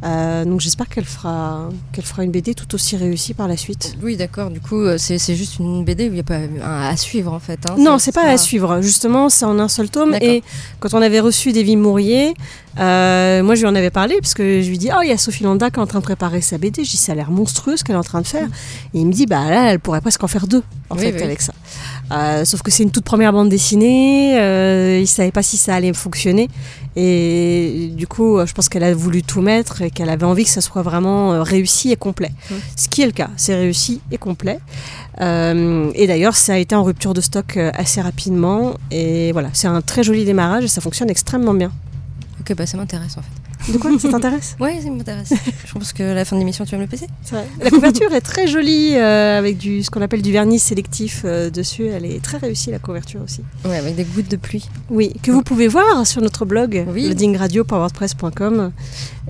[0.03, 3.95] Euh, donc j'espère qu'elle fera, qu'elle fera une BD tout aussi réussie par la suite.
[4.03, 4.49] Oui, d'accord.
[4.49, 7.33] Du coup, euh, c'est juste une BD où il n'y a pas un à suivre
[7.33, 7.59] en fait.
[7.69, 7.75] hein.
[7.77, 8.81] Non, c'est pas à suivre.
[8.81, 10.15] Justement, c'est en un seul tome.
[10.21, 10.43] Et
[10.79, 12.33] quand on avait reçu Davy Mourier,
[12.77, 15.11] euh, moi je lui en avais parlé parce que je lui dis, oh il y
[15.11, 16.83] a Sophie Landa qui est en train de préparer sa BD.
[16.83, 18.47] Je dis, ça a l'air monstrueux ce qu'elle est en train de faire.
[18.93, 21.13] Et il me dit, bah là, elle pourrait presque en faire deux en Oui, fait
[21.15, 21.23] oui.
[21.23, 21.53] avec ça.
[22.11, 24.37] Euh, sauf que c'est une toute première bande dessinée.
[24.39, 26.49] Euh, il savait pas si ça allait fonctionner.
[26.97, 30.49] Et du coup, je pense qu'elle a voulu tout mettre et qu'elle avait envie que
[30.49, 32.31] ça soit vraiment réussi et complet.
[32.51, 32.57] Mhm.
[32.77, 34.59] Ce qui est le cas, c'est réussi et complet.
[35.21, 38.75] Et d'ailleurs, ça a été en rupture de stock assez rapidement.
[38.91, 41.71] Et voilà, c'est un très joli démarrage et ça fonctionne extrêmement bien.
[42.47, 43.71] Ok, bah ça m'intéresse en fait.
[43.73, 44.55] De quoi Ça t'intéresse?
[44.59, 45.33] Ouais, ça m'intéresse.
[45.65, 47.07] Je pense que à la fin de l'émission, tu vas me le passer.
[47.59, 51.49] La couverture est très jolie euh, avec du, ce qu'on appelle du vernis sélectif euh,
[51.49, 51.87] dessus.
[51.87, 53.41] Elle est très réussie, la couverture aussi.
[53.65, 54.69] Ouais, avec des gouttes de pluie.
[54.91, 57.07] Oui, que vous pouvez voir sur notre blog, Oui.
[57.07, 58.71] loadingradio.wordpress.com.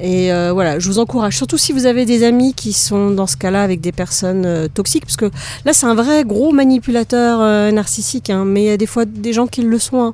[0.01, 3.28] Et euh, voilà, je vous encourage, surtout si vous avez des amis qui sont dans
[3.28, 5.32] ce cas-là avec des personnes toxiques, parce que
[5.63, 9.32] là, c'est un vrai gros manipulateur narcissique, hein, mais il y a des fois des
[9.32, 10.13] gens qui le sont hein,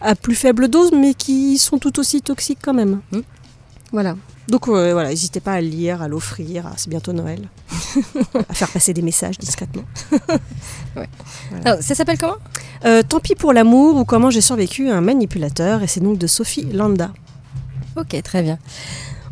[0.00, 3.00] à plus faible dose, mais qui sont tout aussi toxiques quand même.
[3.12, 3.20] Mm.
[3.92, 4.16] Voilà.
[4.48, 7.48] Donc euh, voilà, n'hésitez pas à le lire, à l'offrir, c'est bientôt Noël,
[8.48, 9.84] à faire passer des messages discrètement.
[11.64, 12.38] Alors, ça s'appelle comment?
[12.84, 16.18] Euh, tant pis pour l'amour ou comment j'ai survécu à un manipulateur, et c'est donc
[16.18, 17.12] de Sophie Landa.
[17.96, 18.58] Ok, très bien.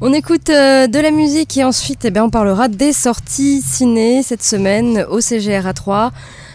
[0.01, 4.23] On écoute euh, de la musique et ensuite eh bien, on parlera des sorties ciné
[4.23, 6.13] cette semaine au CGR 3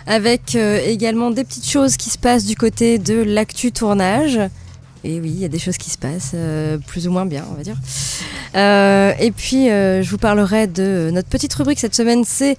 [0.07, 4.39] avec euh, également des petites choses qui se passent du côté de l'actu tournage.
[5.05, 7.43] Et oui, il y a des choses qui se passent euh, plus ou moins bien,
[7.51, 7.75] on va dire.
[8.55, 12.57] Euh, et puis, euh, je vous parlerai de notre petite rubrique cette semaine, c'est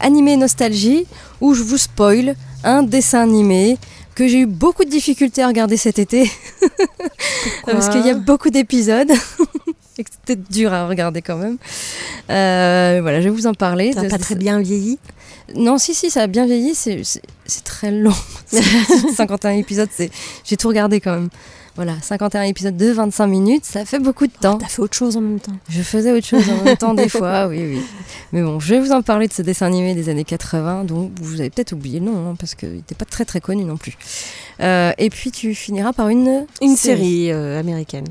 [0.00, 1.06] Animé Nostalgie,
[1.42, 3.76] où je vous spoil un dessin animé
[4.14, 6.30] que j'ai eu beaucoup de difficultés à regarder cet été.
[7.66, 9.10] Parce qu'il y a beaucoup d'épisodes.
[9.98, 11.58] et que c'était dur à regarder quand même.
[12.28, 13.92] Voilà, je vais vous en parler.
[13.92, 14.98] Ça n'a De- pas très bien vieilli?
[15.54, 16.74] Non, si, si, ça a bien vieilli.
[16.74, 18.14] C'est très long.
[18.46, 18.62] C'est
[19.14, 19.88] 51 épisodes,
[20.44, 21.28] j'ai tout regardé quand même.
[21.76, 24.58] Voilà, 51 épisodes de 25 minutes, ça fait beaucoup de temps.
[24.58, 25.56] T'as fait autre chose en même temps.
[25.68, 27.80] Je faisais autre chose en même temps des fois, oui, oui.
[28.32, 31.10] Mais bon, je vais vous en parler de ce dessin animé des années 80, dont
[31.20, 33.76] vous avez peut-être oublié le nom, hein, parce qu'il n'était pas très très connu non
[33.76, 33.96] plus.
[34.60, 36.46] Euh, et puis tu finiras par une...
[36.62, 38.06] Une série euh, américaine.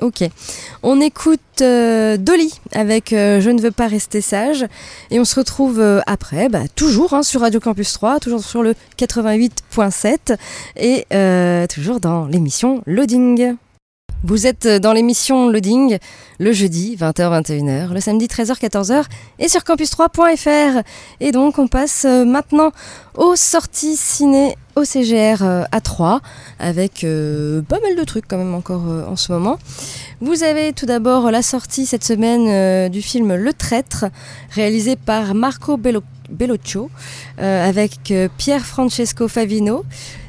[0.00, 0.22] Ok.
[0.84, 4.64] On écoute euh, Dolly avec euh, Je ne veux pas rester sage.
[5.10, 8.62] Et on se retrouve euh, après, bah, toujours hein, sur Radio Campus 3, toujours sur
[8.62, 10.36] le 88.7
[10.76, 13.56] et toujours dans l'émission Loading.
[14.24, 15.98] Vous êtes dans l'émission Loading
[16.40, 19.04] le jeudi 20h-21h, le samedi 13h-14h
[19.38, 20.82] et sur campus3.fr.
[21.20, 22.72] Et donc on passe euh, maintenant
[23.16, 26.20] aux sorties ciné au CGR euh, à 3
[26.58, 29.56] avec euh, pas mal de trucs quand même encore euh, en ce moment.
[30.20, 34.06] Vous avez tout d'abord la sortie cette semaine euh, du film Le Traître,
[34.50, 36.90] réalisé par Marco Bello- Bellocchio,
[37.40, 39.84] euh, avec euh, Pier Francesco Favino.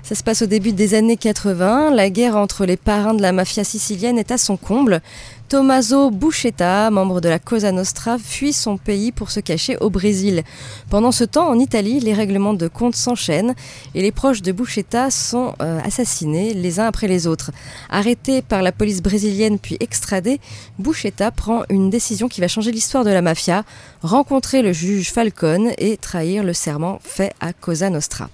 [0.09, 1.91] Ça se passe au début des années 80.
[1.91, 5.01] La guerre entre les parrains de la mafia sicilienne est à son comble.
[5.49, 10.41] Tommaso Buscetta, membre de la Cosa Nostra, fuit son pays pour se cacher au Brésil.
[10.89, 13.53] Pendant ce temps, en Italie, les règlements de compte s'enchaînent
[13.93, 17.51] et les proches de Buscetta sont euh, assassinés les uns après les autres.
[17.91, 20.39] Arrêté par la police brésilienne puis extradé,
[20.79, 23.63] Buscetta prend une décision qui va changer l'histoire de la mafia,
[24.01, 28.27] rencontrer le juge Falcone et trahir le serment fait à Cosa Nostra.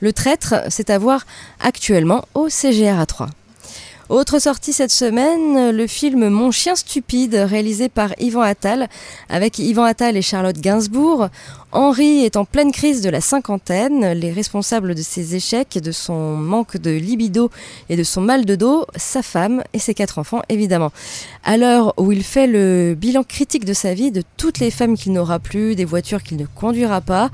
[0.00, 1.26] Le traître, c'est à voir
[1.60, 3.28] actuellement au CGR 3.
[4.08, 8.88] Autre sortie cette semaine, le film Mon chien stupide, réalisé par Yvan Attal,
[9.28, 11.28] avec Yvan Attal et Charlotte Gainsbourg.
[11.72, 16.38] Henri est en pleine crise de la cinquantaine, les responsables de ses échecs, de son
[16.38, 17.50] manque de libido
[17.90, 20.90] et de son mal de dos, sa femme et ses quatre enfants évidemment.
[21.44, 24.96] À l'heure où il fait le bilan critique de sa vie, de toutes les femmes
[24.96, 27.30] qu'il n'aura plus, des voitures qu'il ne conduira pas,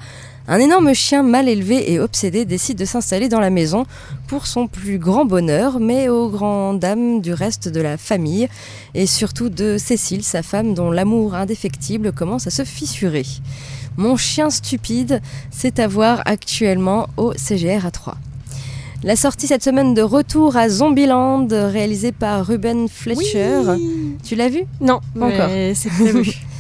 [0.47, 3.85] un énorme chien mal élevé et obsédé décide de s'installer dans la maison
[4.27, 8.49] pour son plus grand bonheur, mais aux grandes dames du reste de la famille,
[8.95, 13.25] et surtout de Cécile, sa femme, dont l'amour indéfectible commence à se fissurer.
[13.97, 18.17] Mon chien stupide, c'est à voir actuellement au CGR à 3.
[19.03, 23.61] La sortie cette semaine de Retour à Zombieland, réalisée par Ruben Fletcher.
[24.23, 24.65] Tu l'as vu?
[24.81, 25.51] Non, Pas encore.
[25.75, 25.91] c'est.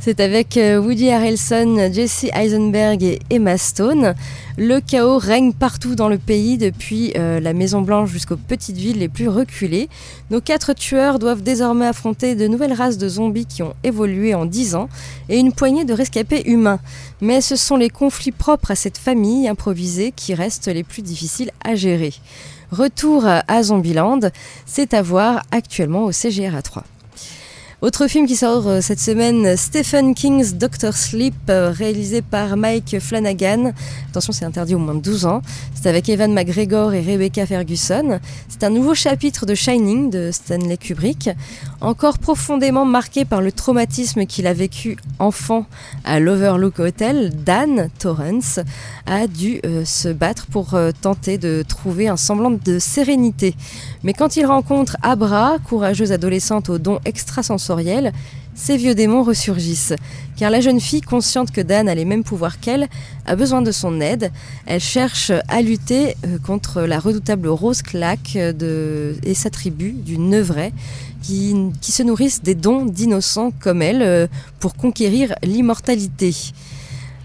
[0.00, 4.14] C'est avec euh, Woody Harrelson, Jesse Eisenberg et Emma Stone.
[4.56, 9.00] Le chaos règne partout dans le pays, depuis euh, la Maison Blanche jusqu'aux petites villes
[9.00, 9.88] les plus reculées.
[10.30, 14.46] Nos quatre tueurs doivent désormais affronter de nouvelles races de zombies qui ont évolué en
[14.46, 14.88] 10 ans
[15.28, 16.78] et une poignée de rescapés humains.
[17.20, 21.50] Mais ce sont les conflits propres à cette famille improvisée qui restent les plus difficiles
[21.64, 22.14] à gérer.
[22.70, 24.20] Retour à Zombieland,
[24.64, 26.84] c'est à voir actuellement au CGR 3.
[27.80, 32.98] Autre film qui sort euh, cette semaine, Stephen King's Doctor Sleep, euh, réalisé par Mike
[32.98, 33.72] Flanagan.
[34.10, 35.42] Attention, c'est interdit au moins de 12 ans.
[35.80, 38.18] C'est avec Evan McGregor et Rebecca Ferguson.
[38.48, 41.30] C'est un nouveau chapitre de Shining de Stanley Kubrick,
[41.80, 45.64] encore profondément marqué par le traumatisme qu'il a vécu enfant
[46.02, 47.32] à l'Overlook Hotel.
[47.44, 48.58] Dan Torrance
[49.06, 53.54] a dû euh, se battre pour tenter de trouver un semblant de sérénité.
[54.04, 58.12] Mais quand il rencontre Abra, courageuse adolescente aux dons extrasensoriels,
[58.54, 59.94] ces vieux démons ressurgissent.
[60.36, 62.88] Car la jeune fille, consciente que Dan a les mêmes pouvoirs qu'elle,
[63.26, 64.32] a besoin de son aide.
[64.66, 70.18] Elle cherche à lutter euh, contre la redoutable Rose Clack de, et sa tribu du
[70.18, 70.72] Neuvray,
[71.22, 74.26] qui, qui se nourrissent des dons d'innocents comme elle euh,
[74.58, 76.34] pour conquérir l'immortalité.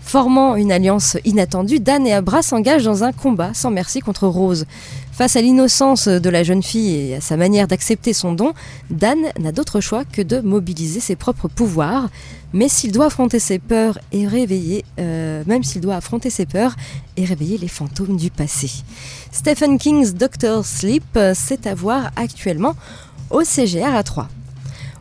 [0.01, 4.65] Formant une alliance inattendue, Dan et Abra s'engagent dans un combat sans merci contre Rose.
[5.13, 8.53] Face à l'innocence de la jeune fille et à sa manière d'accepter son don,
[8.89, 12.09] Dan n'a d'autre choix que de mobiliser ses propres pouvoirs.
[12.51, 16.75] Mais s'il doit affronter ses peurs et réveiller, euh, même s'il doit affronter ses peurs
[17.15, 18.71] et réveiller les fantômes du passé.
[19.31, 22.73] Stephen King's Doctor Sleep, euh, c'est à voir actuellement
[23.29, 24.27] au CGR à 3.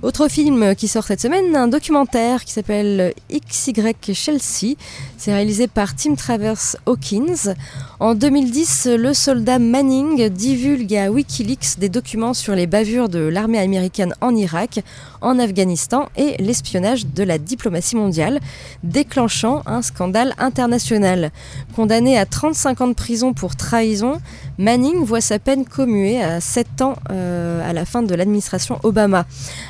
[0.02, 4.74] Autre film qui sort cette semaine, un documentaire qui s'appelle XY Chelsea.
[5.16, 7.54] C'est réalisé par Tim Travers Hawkins.
[8.00, 13.58] En 2010, le soldat Manning divulgue à Wikileaks des documents sur les bavures de l'armée
[13.58, 14.80] américaine en Irak,
[15.20, 18.40] en Afghanistan et l'espionnage de la diplomatie mondiale,
[18.82, 21.30] déclenchant un scandale international.
[21.76, 24.20] Condamné à 35 ans de prison pour trahison,
[24.58, 29.26] Manning voit sa peine commuée à 7 ans euh, à la fin de l'administration Obama.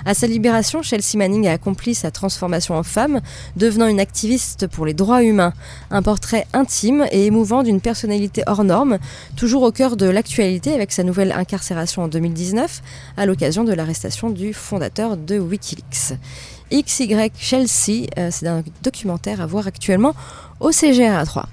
[0.07, 3.21] À sa libération, Chelsea Manning a accompli sa transformation en femme,
[3.57, 5.53] devenant une activiste pour les droits humains.
[8.47, 8.99] Hors norme,
[9.37, 12.83] toujours au cœur de l'actualité avec sa nouvelle incarcération en 2019,
[13.17, 16.19] à l'occasion de l'arrestation du fondateur de Wikileaks.
[16.73, 20.15] XY Chelsea, euh, c'est un documentaire à voir actuellement
[20.61, 21.49] au CGR 3.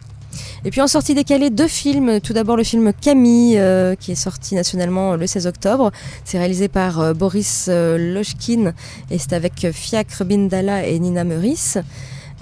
[0.66, 2.20] Et puis en sortie décalée, deux films.
[2.22, 5.92] Tout d'abord le film Camille, euh, qui est sorti nationalement le 16 octobre.
[6.26, 8.74] C'est réalisé par euh, Boris euh, Lochkin
[9.10, 11.78] et c'est avec Fiacre Bindala et Nina Meurice.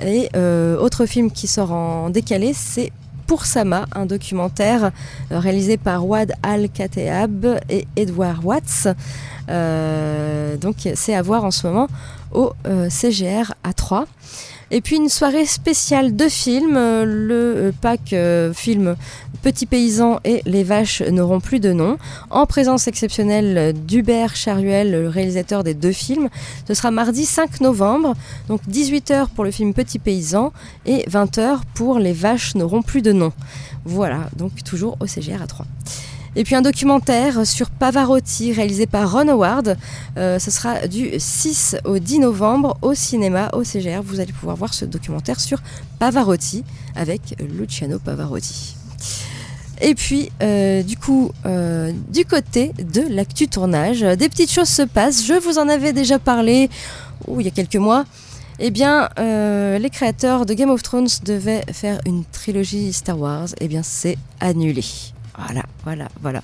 [0.06, 0.30] Et
[0.80, 2.92] autre film qui sort en décalé, c'est
[3.28, 4.92] Pour Sama, un documentaire
[5.32, 8.88] euh, réalisé par Wad Al-Kateab et Edward Watts.
[9.50, 11.88] Euh, donc c'est à voir en ce moment
[12.32, 14.06] au euh, CGR à 3.
[14.70, 18.98] Et puis une soirée spéciale de films, euh, le euh, pack euh, film
[19.42, 21.98] Petit Paysan et Les Vaches n'auront plus de nom,
[22.30, 26.28] en présence exceptionnelle d'Hubert Charuel, le réalisateur des deux films.
[26.68, 28.14] Ce sera mardi 5 novembre,
[28.50, 30.52] donc 18h pour le film Petit Paysan
[30.86, 33.32] et 20h pour Les Vaches n'auront plus de nom.
[33.86, 35.66] Voilà, donc toujours au CGR à 3.
[36.36, 39.78] Et puis un documentaire sur Pavarotti réalisé par Ron Howard.
[40.18, 44.02] Euh, ce sera du 6 au 10 novembre au cinéma, au CGR.
[44.04, 45.60] Vous allez pouvoir voir ce documentaire sur
[46.00, 46.64] Pavarotti
[46.96, 48.76] avec Luciano Pavarotti.
[49.82, 54.82] Et puis, euh, du coup, euh, du côté de l'actu tournage, des petites choses se
[54.82, 55.26] passent.
[55.26, 56.70] Je vous en avais déjà parlé
[57.28, 58.06] oh, il y a quelques mois.
[58.60, 63.50] Eh bien, les créateurs de Game of Thrones devaient faire une trilogie Star Wars.
[63.62, 64.84] Eh bien, c'est annulé.
[65.38, 66.42] Voilà, voilà, voilà.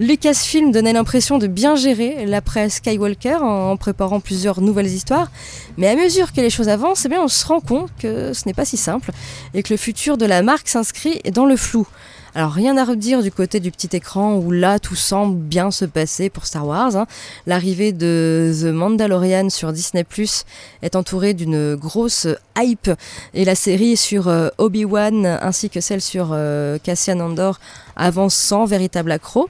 [0.00, 5.30] Lucasfilm donnait l'impression de bien gérer l'après Skywalker en préparant plusieurs nouvelles histoires,
[5.76, 8.54] mais à mesure que les choses avancent, eh on se rend compte que ce n'est
[8.54, 9.12] pas si simple
[9.54, 11.86] et que le futur de la marque s'inscrit dans le flou.
[12.34, 15.84] Alors rien à redire du côté du petit écran où là tout semble bien se
[15.84, 16.94] passer pour Star Wars.
[16.94, 17.06] hein.
[17.46, 20.44] L'arrivée de The Mandalorian sur Disney Plus
[20.82, 22.90] est entourée d'une grosse hype
[23.34, 27.58] et la série sur euh, Obi-Wan ainsi que celle sur euh, Cassian Andor
[27.96, 29.48] avancent sans véritable accroc.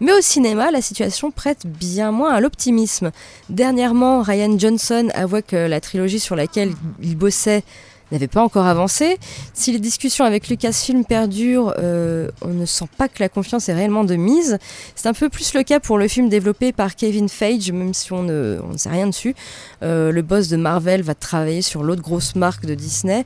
[0.00, 3.12] Mais au cinéma, la situation prête bien moins à l'optimisme.
[3.48, 7.62] Dernièrement, Ryan Johnson avouait que la trilogie sur laquelle il bossait
[8.12, 9.18] n'avait pas encore avancé.
[9.52, 13.74] Si les discussions avec Lucasfilm perdurent, euh, on ne sent pas que la confiance est
[13.74, 14.58] réellement de mise.
[14.94, 18.12] C'est un peu plus le cas pour le film développé par Kevin Feige, même si
[18.12, 19.34] on ne, sait rien dessus.
[19.82, 23.24] Euh, le boss de Marvel va travailler sur l'autre grosse marque de Disney.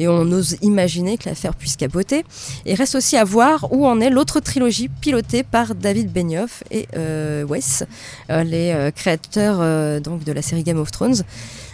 [0.00, 2.24] Et on ose imaginer que l'affaire puisse capoter.
[2.64, 6.88] Et reste aussi à voir où en est l'autre trilogie pilotée par David Benioff et
[6.96, 7.84] euh, Wes,
[8.30, 9.58] euh, les euh, créateurs
[10.00, 11.22] donc de la série Game of Thrones.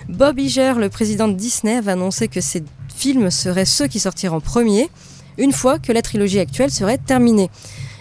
[0.09, 2.65] Bob Iger, le président de Disney, va annoncer que ces
[2.97, 4.91] films seraient ceux qui sortiront en premier,
[5.39, 7.49] une fois que la trilogie actuelle serait terminée.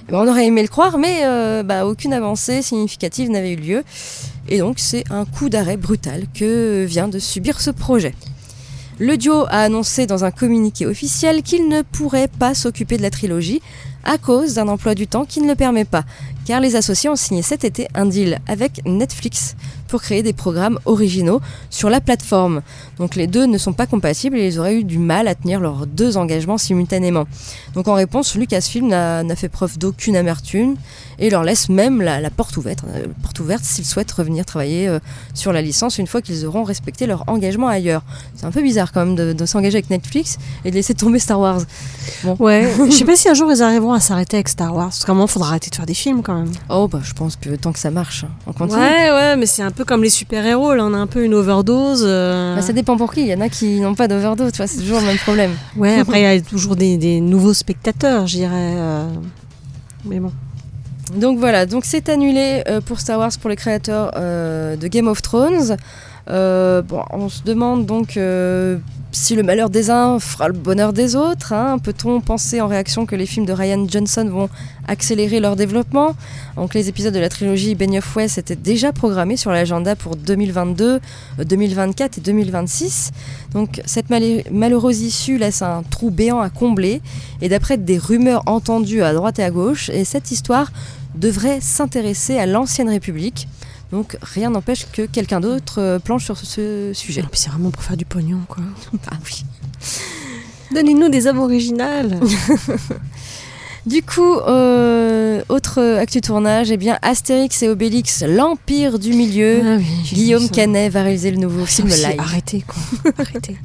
[0.07, 1.21] Eh ben, on aurait aimé le croire, mais
[1.63, 3.83] bah, aucune avancée significative n'avait eu lieu.
[4.47, 8.15] Et donc c'est un coup d'arrêt brutal que vient de subir ce projet.
[8.97, 13.10] Le duo a annoncé dans un communiqué officiel qu'il ne pourrait pas s'occuper de la
[13.10, 13.62] trilogie
[14.05, 16.05] à cause d'un emploi du temps qui ne le permet pas,
[16.45, 19.58] car les associés ont signé cet été un deal avec Netflix
[19.89, 22.62] pour créer des programmes originaux sur la plateforme.
[22.97, 25.60] Donc les deux ne sont pas compatibles et ils auraient eu du mal à tenir
[25.60, 27.25] leurs deux engagements simultanément.
[27.73, 30.75] Donc en réponse, Lucasfilm n'a fait preuve d'aucune amertume
[31.19, 34.88] et leur laisse même la, la porte ouverte, euh, porte ouverte s'ils souhaitent revenir travailler
[34.88, 34.99] euh,
[35.34, 38.04] sur la licence une fois qu'ils auront respecté leur engagement ailleurs.
[38.36, 41.19] C'est un peu bizarre quand même de, de s'engager avec Netflix et de laisser tomber
[41.19, 41.62] Star Wars.
[42.39, 44.88] Ouais, je sais pas si un jour ils arriveront à s'arrêter avec Star Wars.
[44.88, 46.51] Parce qu'à un moment, faudra arrêter de faire des films quand même.
[46.69, 48.80] Oh bah je pense que tant que ça marche, hein, on continue.
[48.82, 51.34] Ouais, ouais, mais c'est un peu comme les super-héros, là, on a un peu une
[51.34, 52.04] overdose.
[52.06, 52.56] euh.
[52.56, 53.21] Bah, ça dépend pour qui.
[53.21, 55.51] Il y en a qui n'ont pas d'overdose, tu vois, c'est toujours le même problème.
[55.75, 58.73] Ouais, après, il y a toujours des, des nouveaux spectateurs, je dirais.
[60.06, 60.32] Mais bon.
[61.15, 65.08] Donc voilà, donc c'est annulé euh, pour Star Wars pour les créateurs euh, de Game
[65.08, 65.78] of Thrones.
[66.30, 68.19] Euh, bon, on se demande donc
[69.12, 71.54] si le malheur des uns fera le bonheur des autres.
[71.54, 71.78] hein.
[71.78, 74.49] Peut-on penser en réaction que les films de Ryan Johnson vont
[74.88, 76.15] accélérer leur développement?
[76.58, 80.99] Donc les épisodes de la trilogie Benioff West étaient déjà programmés sur l'agenda pour 2022,
[81.39, 83.12] euh, 2024 et 2026.
[83.54, 87.01] Donc cette malhe- malheureuse issue laisse un trou béant à combler.
[87.41, 90.71] Et d'après des rumeurs entendues à droite et à gauche, et cette histoire
[91.15, 93.47] devrait s'intéresser à l'ancienne République.
[93.91, 97.21] Donc rien n'empêche que quelqu'un d'autre euh, planche sur ce, sujet.
[97.21, 98.63] Et puis c'est vraiment pour faire du pognon, quoi.
[99.12, 99.45] Ah oui.
[100.73, 102.19] Donnez-nous des œuvres originales.
[103.86, 109.62] Du coup, euh, autre actu tournage, eh bien Astérix et Obélix, l'Empire du Milieu.
[109.63, 110.49] Ah oui, Guillaume.
[110.49, 112.15] Canet va réaliser le nouveau film live.
[112.17, 113.12] Arrêtez, quoi.
[113.19, 113.58] Arrêtez.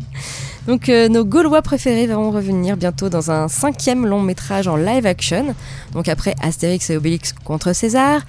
[0.66, 5.06] Donc euh, nos Gaulois préférés vont revenir bientôt dans un cinquième long métrage en live
[5.06, 5.54] action.
[5.94, 8.20] Donc après Astérix et Obélix contre César,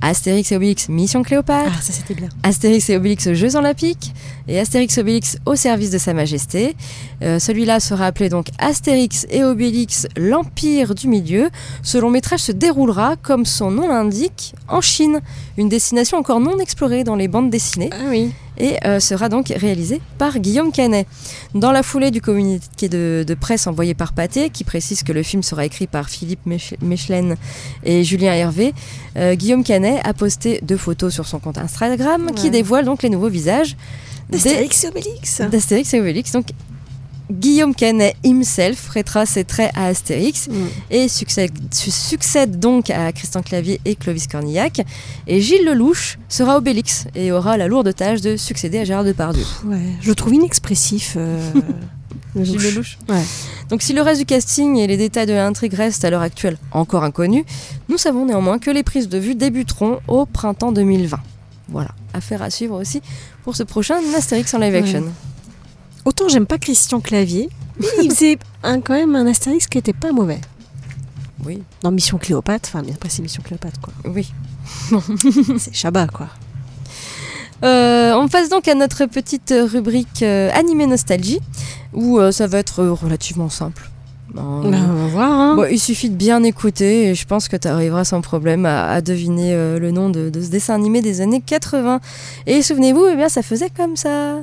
[0.00, 2.28] Astérix et Obélix Mission Cléopâtre, Ah, ça c'était bien.
[2.44, 4.12] Astérix et Obélix Jeux Olympiques
[4.46, 6.76] et Astérix et Obélix au service de Sa Majesté.
[7.22, 11.48] Euh, Celui-là sera appelé donc Astérix et Obélix l'Empire du Milieu.
[11.82, 15.20] Ce long métrage se déroulera, comme son nom l'indique, en Chine,
[15.56, 18.30] une destination encore non explorée dans les bandes dessinées Ah oui.
[18.58, 21.06] Et euh, sera donc réalisé par Guillaume Canet.
[21.54, 25.22] Dans la foulée du communiqué de, de presse envoyé par Pathé, qui précise que le
[25.22, 26.40] film sera écrit par Philippe
[26.82, 27.36] Mechelen
[27.84, 28.74] et Julien Hervé,
[29.16, 33.10] euh, Guillaume Canet a posté deux photos sur son compte Instagram qui dévoilent donc les
[33.10, 33.76] nouveaux visages
[34.32, 35.40] et Obélix.
[35.40, 36.32] d'Astérix et Obélix.
[36.32, 36.46] Donc
[37.30, 40.52] Guillaume Canet himself prêtera ses traits à Astérix Mm.
[40.90, 44.80] et succède, su- succède donc à Christian Clavier et Clovis Cornillac.
[45.26, 49.44] Et Gilles Lelouch sera Obélix et aura la lourde tâche de succéder à Gérard Depardieu.
[49.66, 51.14] Ouais, je le trouve inexpressif.
[51.18, 51.38] euh,
[52.40, 52.98] Gilles Lelouch.
[53.08, 53.22] Ouais.
[53.68, 56.56] Donc si le reste du casting et les détails de l'intrigue restent à l'heure actuelle
[56.72, 57.44] encore inconnus,
[57.88, 61.18] nous savons néanmoins que les prises de vue débuteront au printemps 2020.
[61.70, 63.02] Voilà, affaire à suivre aussi
[63.44, 64.80] pour ce prochain Astérix en live Ouais.
[66.08, 69.92] Autant j'aime pas Christian Clavier, mais il faisait un, quand même un Astérix qui était
[69.92, 70.40] pas mauvais.
[71.44, 73.92] Oui, Dans Mission Cléopâtre, enfin bien après c'est Mission Cléopâtre quoi.
[74.06, 74.32] oui.
[75.58, 76.28] C'est Chabat quoi.
[77.62, 81.40] Euh, on passe donc à notre petite rubrique euh, animé nostalgie,
[81.92, 83.90] où euh, ça va être euh, relativement simple.
[84.34, 84.40] Euh,
[84.70, 85.30] Ben, on va voir.
[85.30, 85.56] Hein.
[85.56, 88.88] bon, il suffit de bien écouter et je pense que tu arriveras sans problème à,
[88.90, 92.00] à deviner euh, le nom de, de ce dessin animé des années 80.
[92.46, 94.40] Et souvenez-vous, eh bien, ça faisait comme ça.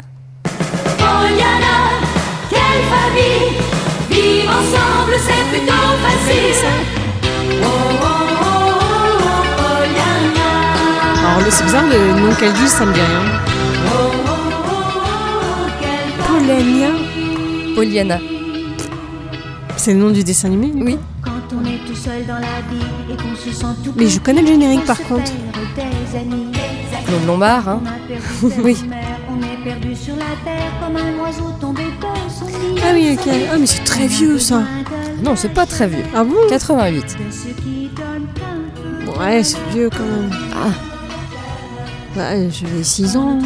[1.05, 1.75] Poliana,
[2.49, 3.49] quelle famille
[4.09, 6.63] Vivre ensemble, c'est plutôt facile.
[7.61, 8.45] Oh, oh, oh,
[9.21, 10.49] oh, Poliana.
[11.29, 13.23] Alors le- c'est bizarre, le nom qu'elle dit, ça me dit rien.
[13.87, 14.31] Oh, oh,
[16.27, 17.75] oh.
[17.75, 18.19] Poliana.
[19.77, 20.97] C'est le nom du dessin animé Oui.
[21.21, 24.19] Quand on est tout seul dans la vie et qu'on se sent tout Mais je
[24.19, 25.31] connais le générique par contre.
[27.05, 27.81] Claude Lombard, hein.
[28.63, 28.77] Oui.
[29.65, 32.80] Perdu sur la terre comme un oiseau tombé de son nid.
[32.84, 33.28] Ah oui, ok.
[33.51, 34.62] Ah mais c'est très vieux ça.
[35.23, 36.04] Non, c'est pas très vieux.
[36.15, 36.36] Ah bon?
[36.49, 37.01] 88.
[37.01, 40.30] De ce qui donne plein Ouais, c'est vieux quand même.
[40.54, 40.69] Ah,
[42.15, 43.39] Bah, j'avais 6 ans.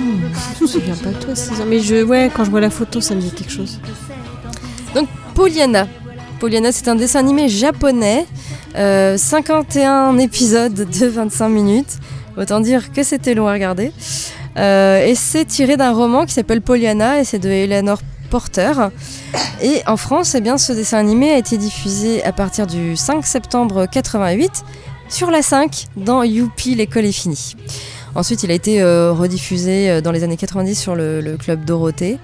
[0.58, 1.65] Je me souviens pas de toi, 6 ans.
[1.67, 3.79] Mais je, ouais, quand je vois la photo, ça me dit quelque chose.
[5.36, 5.88] Poliana.
[6.41, 8.25] Poliana, c'est un dessin animé japonais.
[8.75, 11.97] euh, 51 épisodes de 25 minutes.
[12.38, 13.91] Autant dire que c'était long à regarder.
[14.57, 18.91] Euh, et c'est tiré d'un roman qui s'appelle Poliana et c'est de Eleanor porteur.
[19.62, 23.25] Et en France, eh bien, ce dessin animé a été diffusé à partir du 5
[23.25, 24.63] septembre 88
[25.08, 27.56] sur la 5 dans Youpi, l'école est finie.
[28.13, 32.19] Ensuite, il a été euh, rediffusé euh, dans les années 90 sur le, club Dorothée,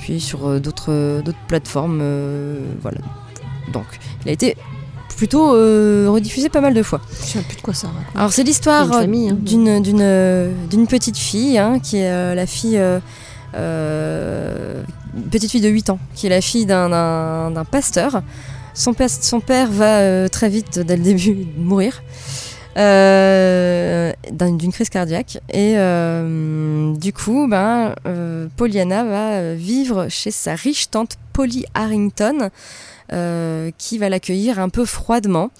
[0.00, 2.02] puis sur d'autres plateformes.
[2.80, 2.98] voilà.
[3.72, 3.86] Donc,
[4.24, 4.56] il a été
[5.22, 7.00] plutôt euh, rediffusé pas mal de fois.
[7.20, 8.16] Je sais plus de quoi ça raconte.
[8.16, 9.06] Alors c'est l'histoire hein.
[9.06, 12.80] d'une d'une euh, d'une petite fille hein, qui est euh, la fille
[15.30, 18.22] petite fille de 8 ans qui est la fille d'un- pasteur.
[18.74, 22.02] Son, son père va très vite dès le début mourir
[22.76, 30.32] euh, d'un- d'une crise cardiaque et euh, du coup ben euh, Pollyanna va vivre chez
[30.32, 32.48] sa riche tante Polly Harrington
[33.78, 35.50] qui va l'accueillir un peu froidement.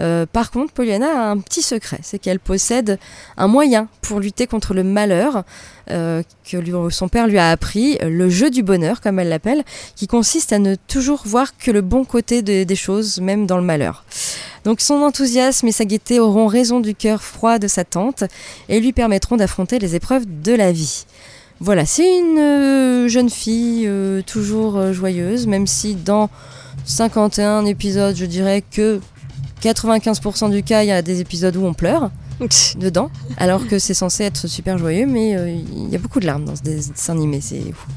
[0.00, 3.00] Euh, par contre, Pollyanna a un petit secret, c'est qu'elle possède
[3.36, 5.42] un moyen pour lutter contre le malheur
[5.90, 6.58] euh, que
[6.90, 9.64] son père lui a appris, euh, le jeu du bonheur, comme elle l'appelle,
[9.96, 13.56] qui consiste à ne toujours voir que le bon côté de- des choses, même dans
[13.56, 14.04] le malheur.
[14.62, 18.22] Donc son enthousiasme et sa gaieté auront raison du cœur froid de sa tante
[18.68, 21.06] et lui permettront d'affronter les épreuves de la vie.
[21.60, 26.30] Voilà, c'est une euh, jeune fille euh, toujours euh, joyeuse, même si dans
[26.88, 29.00] 51 épisodes, je dirais que
[29.62, 32.10] 95% du cas, il y a des épisodes où on pleure
[32.78, 36.26] dedans, alors que c'est censé être super joyeux, mais euh, il y a beaucoup de
[36.26, 37.90] larmes dans ce dessin animé, c'est fou.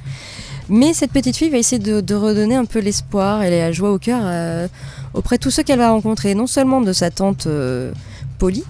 [0.67, 3.91] Mais cette petite fille va essayer de, de redonner un peu l'espoir et la joie
[3.91, 4.67] au cœur euh,
[5.13, 7.93] auprès de tous ceux qu'elle va rencontrer, non seulement de sa tante euh,
[8.41, 8.63] Polly,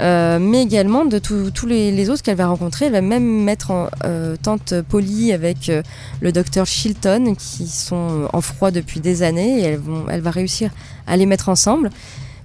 [0.00, 2.84] euh, mais également de tous les, autres qu'elle va rencontrer.
[2.84, 5.82] Elle va même mettre en euh, tante Polly avec euh,
[6.20, 10.70] le docteur Chilton, qui sont en froid depuis des années, et elle va réussir
[11.08, 11.90] à les mettre ensemble.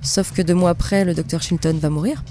[0.04, 2.24] Sauf que deux mois après, le docteur Chilton va mourir.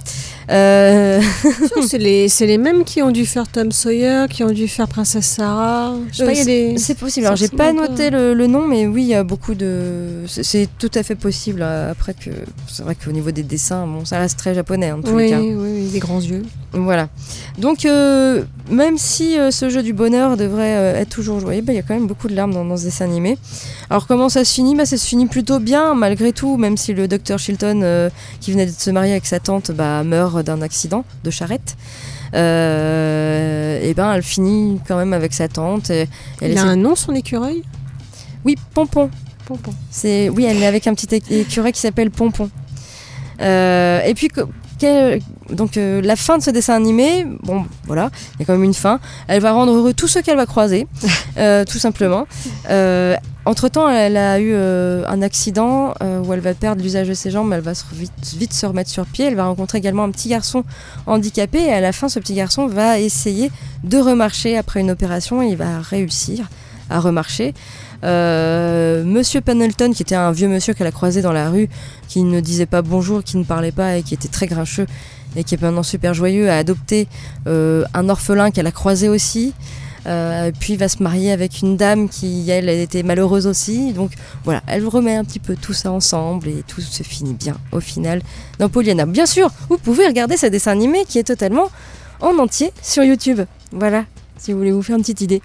[0.51, 1.21] Euh,
[1.89, 5.27] c'est les, les mêmes qui ont dû faire Tom Sawyer, qui ont dû faire Princesse
[5.27, 5.95] Sarah.
[6.19, 6.75] Des.
[6.77, 7.27] C'est possible.
[7.27, 10.25] Alors, j'ai pas noté le, le nom, mais oui, il y a beaucoup de.
[10.27, 11.61] c'est- tout à fait possible.
[11.63, 12.31] euh, Après que
[12.69, 15.31] c'est vrai qu'au niveau des dessins, bon, ça reste très japonais en tous les Oui,
[15.31, 15.39] cas.
[15.41, 16.43] oui, oui, des grands yeux.
[16.73, 17.09] Voilà.
[17.59, 21.73] Donc, euh, même si euh, ce jeu du bonheur devrait euh, être toujours joué, bah,
[21.73, 23.39] il y a quand même beaucoup de larmes dans, dans ce dessin animé.
[23.91, 24.75] Alors, comment ça se finit?
[24.75, 28.11] Bah, Ça se finit plutôt bien, malgré tout, même si le docteur Chilton, euh,
[28.41, 31.77] qui venait de se marier avec sa tante, bah, meurt d'un accident de charrette.
[32.35, 35.91] Euh, et ben, elle finit quand même avec sa tante.
[35.91, 36.09] et
[36.41, 37.63] elle Il a un nom, son écureuil?
[38.45, 39.11] Oui, Pompon.
[39.45, 39.73] Pompon.
[39.91, 42.51] C'est oui, elle est avec un petit écureuil qui s'appelle Pompon.
[43.41, 44.29] Euh, et puis
[44.83, 45.21] quel-
[45.51, 48.65] donc euh, la fin de ce dessin animé, bon voilà, il y a quand même
[48.65, 48.99] une fin.
[49.29, 50.87] Elle va rendre heureux tous ceux qu'elle va croiser,
[51.39, 52.27] euh, tout simplement.
[52.69, 53.15] Euh,
[53.45, 57.49] entre temps, elle a eu un accident où elle va perdre l'usage de ses jambes,
[57.49, 59.27] mais elle va se- vite, vite se remettre sur pied.
[59.27, 60.63] Elle va rencontrer également un petit garçon
[61.07, 63.51] handicapé et à la fin, ce petit garçon va essayer
[63.85, 66.47] de remarcher après une opération et il va réussir
[66.91, 67.53] à remarcher.
[68.05, 71.69] Euh, monsieur Pendleton, qui était un vieux monsieur qu'elle a croisé dans la rue,
[72.09, 74.87] qui ne disait pas bonjour, qui ne parlait pas et qui était très grincheux
[75.37, 77.09] et qui est maintenant super joyeux, a adopté
[77.47, 79.55] euh, un orphelin qu'elle a croisé aussi.
[80.05, 83.93] Euh, puis va se marier avec une dame qui, elle, était malheureuse aussi.
[83.93, 84.11] Donc
[84.45, 87.79] voilà, elle remet un petit peu tout ça ensemble et tout se finit bien au
[87.79, 88.21] final
[88.59, 89.07] dans Pollyanna.
[89.07, 91.71] Bien sûr, vous pouvez regarder ce dessin animé qui est totalement
[92.21, 93.43] en entier sur YouTube.
[93.71, 94.05] Voilà,
[94.39, 95.41] si vous voulez vous faire une petite idée.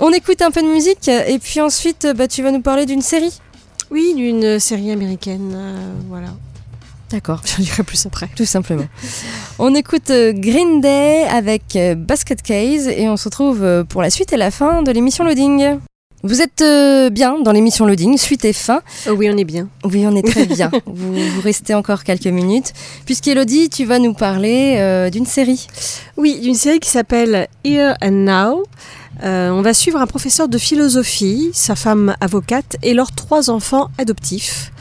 [0.00, 3.02] On écoute un peu de musique et puis ensuite bah, tu vas nous parler d'une
[3.02, 3.38] série.
[3.90, 5.52] Oui, d'une série américaine.
[5.54, 6.28] euh, voilà.
[7.10, 7.42] D'accord.
[7.44, 8.28] J'en dirai plus après.
[8.36, 8.84] Tout simplement.
[9.58, 14.10] on écoute euh, Green Day avec euh, Basket Case et on se retrouve pour la
[14.10, 15.78] suite et la fin de l'émission Loading.
[16.22, 16.62] Vous êtes
[17.12, 18.82] bien dans l'émission Loading, suite et fin.
[19.08, 19.68] Oui, on est bien.
[19.84, 20.70] Oui, on est très bien.
[20.84, 22.74] vous, vous restez encore quelques minutes.
[23.06, 25.66] Puisqu'Elodie, tu vas nous parler euh, d'une série.
[26.18, 28.64] Oui, d'une série qui s'appelle Here and Now.
[29.22, 33.90] Euh, on va suivre un professeur de philosophie, sa femme avocate et leurs trois enfants
[33.98, 34.72] adoptifs.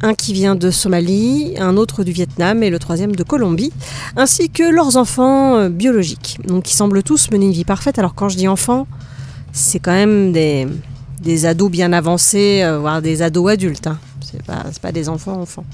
[0.00, 3.72] Un qui vient de Somalie, un autre du Vietnam et le troisième de Colombie,
[4.16, 6.38] ainsi que leurs enfants euh, biologiques.
[6.44, 7.98] Donc ils semblent tous mener une vie parfaite.
[7.98, 8.86] Alors quand je dis enfants,
[9.52, 13.86] c'est quand même des, ados bien avancés, euh, voire des ados adultes.
[13.86, 13.98] Hein.
[14.20, 15.64] C'est pas, pas des enfants enfants.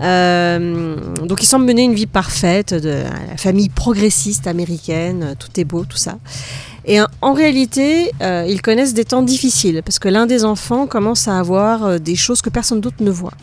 [0.00, 5.64] Euh, donc ils semblent mener une vie parfaite de la famille progressiste américaine, tout est
[5.64, 6.18] beau, tout ça.
[6.84, 10.86] Et euh, en réalité, euh, ils connaissent des temps difficiles parce que l'un des enfants
[10.86, 13.34] commence à avoir des choses que personne d'autre ne voit.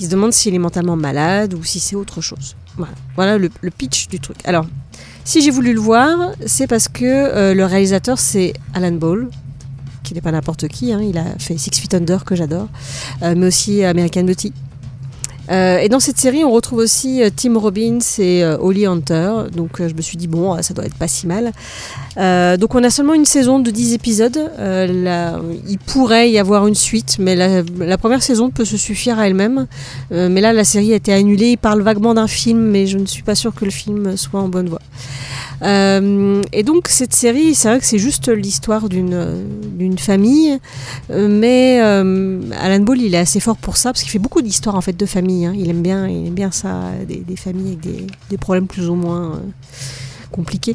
[0.00, 2.56] Il se demande s'il est mentalement malade ou si c'est autre chose.
[3.16, 4.38] Voilà, le, pitch du truc.
[4.44, 4.64] Alors,
[5.24, 9.28] si j'ai voulu le voir, c'est parce que le réalisateur c'est Alan Ball,
[10.02, 10.92] qui n'est pas n'importe qui.
[10.92, 11.00] hein.
[11.02, 12.68] il a fait Six Feet Under que j'adore,
[13.20, 14.54] mais aussi American Beauty.
[15.50, 19.44] Euh, et dans cette série, on retrouve aussi euh, Tim Robbins et euh, Holly Hunter.
[19.54, 21.52] Donc je me suis dit, bon, ça doit être pas si mal.
[22.18, 24.50] Euh, donc on a seulement une saison de 10 épisodes.
[24.58, 25.38] Euh,
[25.68, 29.66] il pourrait y avoir une suite, mais la, première saison peut se suffire à elle-même.
[30.12, 31.52] Euh, mais là, la série a été annulée.
[31.52, 34.40] Il parle vaguement d'un film, mais je ne suis pas sûre que le film soit
[34.40, 34.80] en bonne voie.
[35.64, 40.58] Et donc cette série, c'est vrai que c'est juste l'histoire d'une famille,
[41.08, 44.80] mais Alan Ball, il est assez fort pour ça parce qu'il fait beaucoup d'histoires en
[44.80, 45.46] fait de famille.
[45.46, 45.54] hein.
[45.56, 49.40] Il aime bien, il aime bien ça, des, familles avec des, problèmes plus ou moins
[50.32, 50.74] compliqués.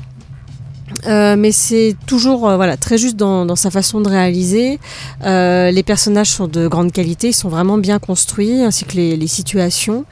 [1.06, 4.80] Euh, mais c'est toujours euh, voilà très juste dans, dans sa façon de réaliser.
[5.26, 9.18] Euh, les personnages sont de grande qualité, ils sont vraiment bien construits, ainsi que les,
[9.18, 10.06] les situations.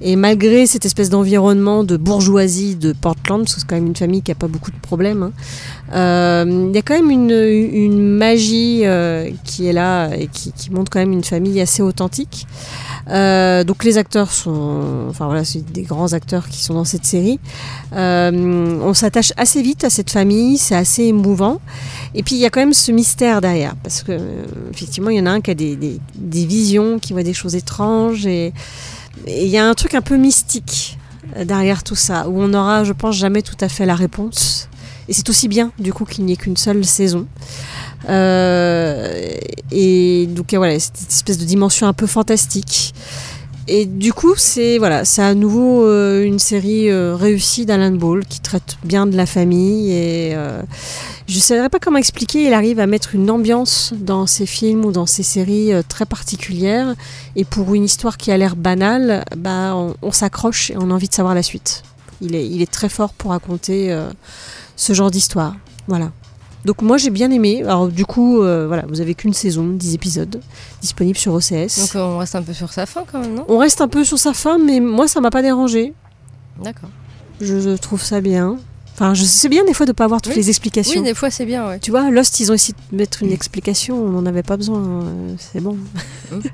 [0.00, 3.96] Et malgré cette espèce d'environnement de bourgeoisie de Portland, parce que c'est quand même une
[3.96, 5.30] famille qui a pas beaucoup de problèmes,
[5.92, 10.52] euh, il y a quand même une, une magie euh, qui est là et qui,
[10.52, 12.46] qui montre quand même une famille assez authentique.
[13.08, 17.04] Euh, donc les acteurs sont, enfin voilà, c'est des grands acteurs qui sont dans cette
[17.04, 17.40] série.
[17.92, 21.60] Euh, on s'attache assez vite à cette famille, c'est assez émouvant.
[22.14, 25.18] Et puis il y a quand même ce mystère derrière, parce que euh, effectivement il
[25.18, 28.26] y en a un qui a des, des, des visions, qui voit des choses étranges,
[28.26, 28.52] et
[29.26, 30.98] il y a un truc un peu mystique
[31.44, 34.68] derrière tout ça, où on n'aura, je pense, jamais tout à fait la réponse.
[35.10, 37.26] Et c'est aussi bien, du coup, qu'il n'y ait qu'une seule saison.
[38.08, 39.28] Euh,
[39.72, 42.94] et donc, euh, voilà, cette espèce de dimension un peu fantastique.
[43.66, 48.40] Et du coup, c'est voilà, c'est à nouveau euh, une série réussie d'Alan Ball qui
[48.40, 49.92] traite bien de la famille.
[49.92, 50.36] Et
[51.26, 52.46] je ne saurais pas comment expliquer.
[52.46, 56.94] Il arrive à mettre une ambiance dans ses films ou dans ses séries très particulière.
[57.34, 60.94] Et pour une histoire qui a l'air banale, bah, on, on s'accroche et on a
[60.94, 61.82] envie de savoir la suite.
[62.20, 63.96] Il est, il est très fort pour raconter
[64.80, 65.56] ce genre d'histoire.
[65.88, 66.10] Voilà.
[66.64, 67.62] Donc moi j'ai bien aimé.
[67.62, 70.40] Alors du coup, euh, voilà, vous avez qu'une saison, 10 épisodes,
[70.80, 71.78] disponible sur OCS.
[71.78, 73.44] Donc euh, on reste un peu sur sa fin quand même, non?
[73.48, 75.92] On reste un peu sur sa fin, mais moi ça m'a pas dérangé.
[76.62, 76.88] D'accord.
[77.40, 78.56] Je trouve ça bien.
[79.02, 80.38] Enfin, je sais bien des fois de pas avoir toutes Oui.
[80.40, 81.00] les explications.
[81.00, 81.78] Oui, des fois c'est bien, ouais.
[81.78, 84.78] Tu vois, Lost, ils ont essayé de mettre une explication, on n'en avait pas besoin,
[84.82, 85.78] euh, c'est bon.
[86.30, 86.36] Mm.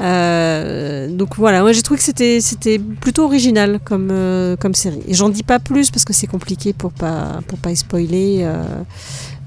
[0.00, 5.00] Euh, donc voilà, moi j'ai trouvé que c'était c'était plutôt original comme euh, comme série.
[5.06, 8.40] Et j'en dis pas plus parce que c'est compliqué pour pas pour pas spoiler.
[8.42, 8.64] euh,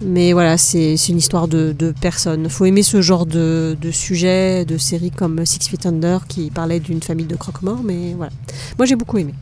[0.02, 2.48] mais voilà, c'est c'est une histoire de, de personnes.
[2.50, 6.80] Faut aimer ce genre de, de sujet, de série comme Six Feet Under qui parlait
[6.80, 7.82] d'une famille de croque-morts.
[7.84, 8.32] Mais voilà,
[8.78, 9.34] moi j'ai beaucoup aimé.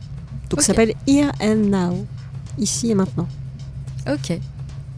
[0.50, 2.04] Donc ça s'appelle Here and Now,
[2.58, 3.28] ici et maintenant.
[4.10, 4.38] Ok.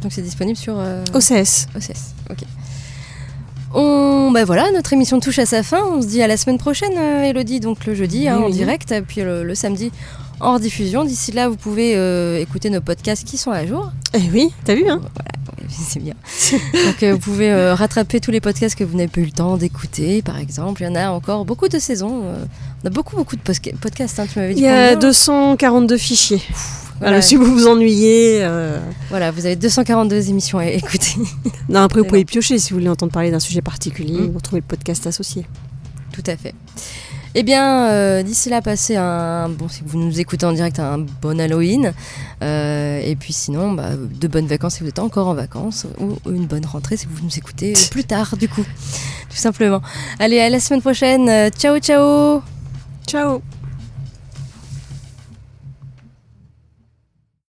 [0.02, 1.66] Donc c'est disponible sur euh, OCS.
[1.76, 2.14] OCS.
[2.30, 2.38] Ok.
[3.74, 5.82] On, bah voilà, notre émission touche à sa fin.
[5.92, 8.48] On se dit à la semaine prochaine, euh, Elodie, donc le jeudi hein, Oui, en
[8.48, 9.90] direct, et puis le, le samedi
[10.40, 11.04] en rediffusion.
[11.04, 13.90] D'ici là, vous pouvez euh, écouter nos podcasts qui sont à jour.
[14.14, 15.02] Eh oui, t'as vu, hein
[15.61, 16.14] Oui, c'est bien.
[16.86, 19.32] Donc euh, vous pouvez euh, rattraper tous les podcasts que vous n'avez pas eu le
[19.32, 20.80] temps d'écouter, par exemple.
[20.82, 22.22] Il y en a encore beaucoup de saisons.
[22.82, 24.18] on a beaucoup, beaucoup de podcasts.
[24.18, 25.09] hein, tu m'avais dit Il y a combien?
[25.11, 26.40] 242 fichiers.
[26.46, 26.88] Voilà.
[27.01, 28.40] Voilà, si vous vous ennuyez.
[28.42, 28.78] euh,
[29.11, 31.14] Voilà, vous avez 242 émissions à écouter.
[31.68, 34.20] Non, après, vous pouvez piocher si vous voulez entendre parler d'un sujet particulier.
[34.20, 34.30] Mm.
[34.30, 35.46] Vous retrouvez le podcast associé.
[36.12, 36.55] Tout à fait.
[37.34, 40.99] Eh bien, euh, d'ici là, passez un bon si vous nous écoutez en direct un
[41.22, 41.92] bon Halloween,
[42.42, 46.16] Euh, et puis sinon, bah, de bonnes vacances si vous êtes encore en vacances, ou
[46.30, 49.82] une bonne rentrée si vous nous écoutez plus tard, du coup, tout simplement.
[50.18, 51.51] Allez, à la semaine prochaine.
[51.59, 52.42] Ciao, ciao.
[53.07, 53.42] Ciao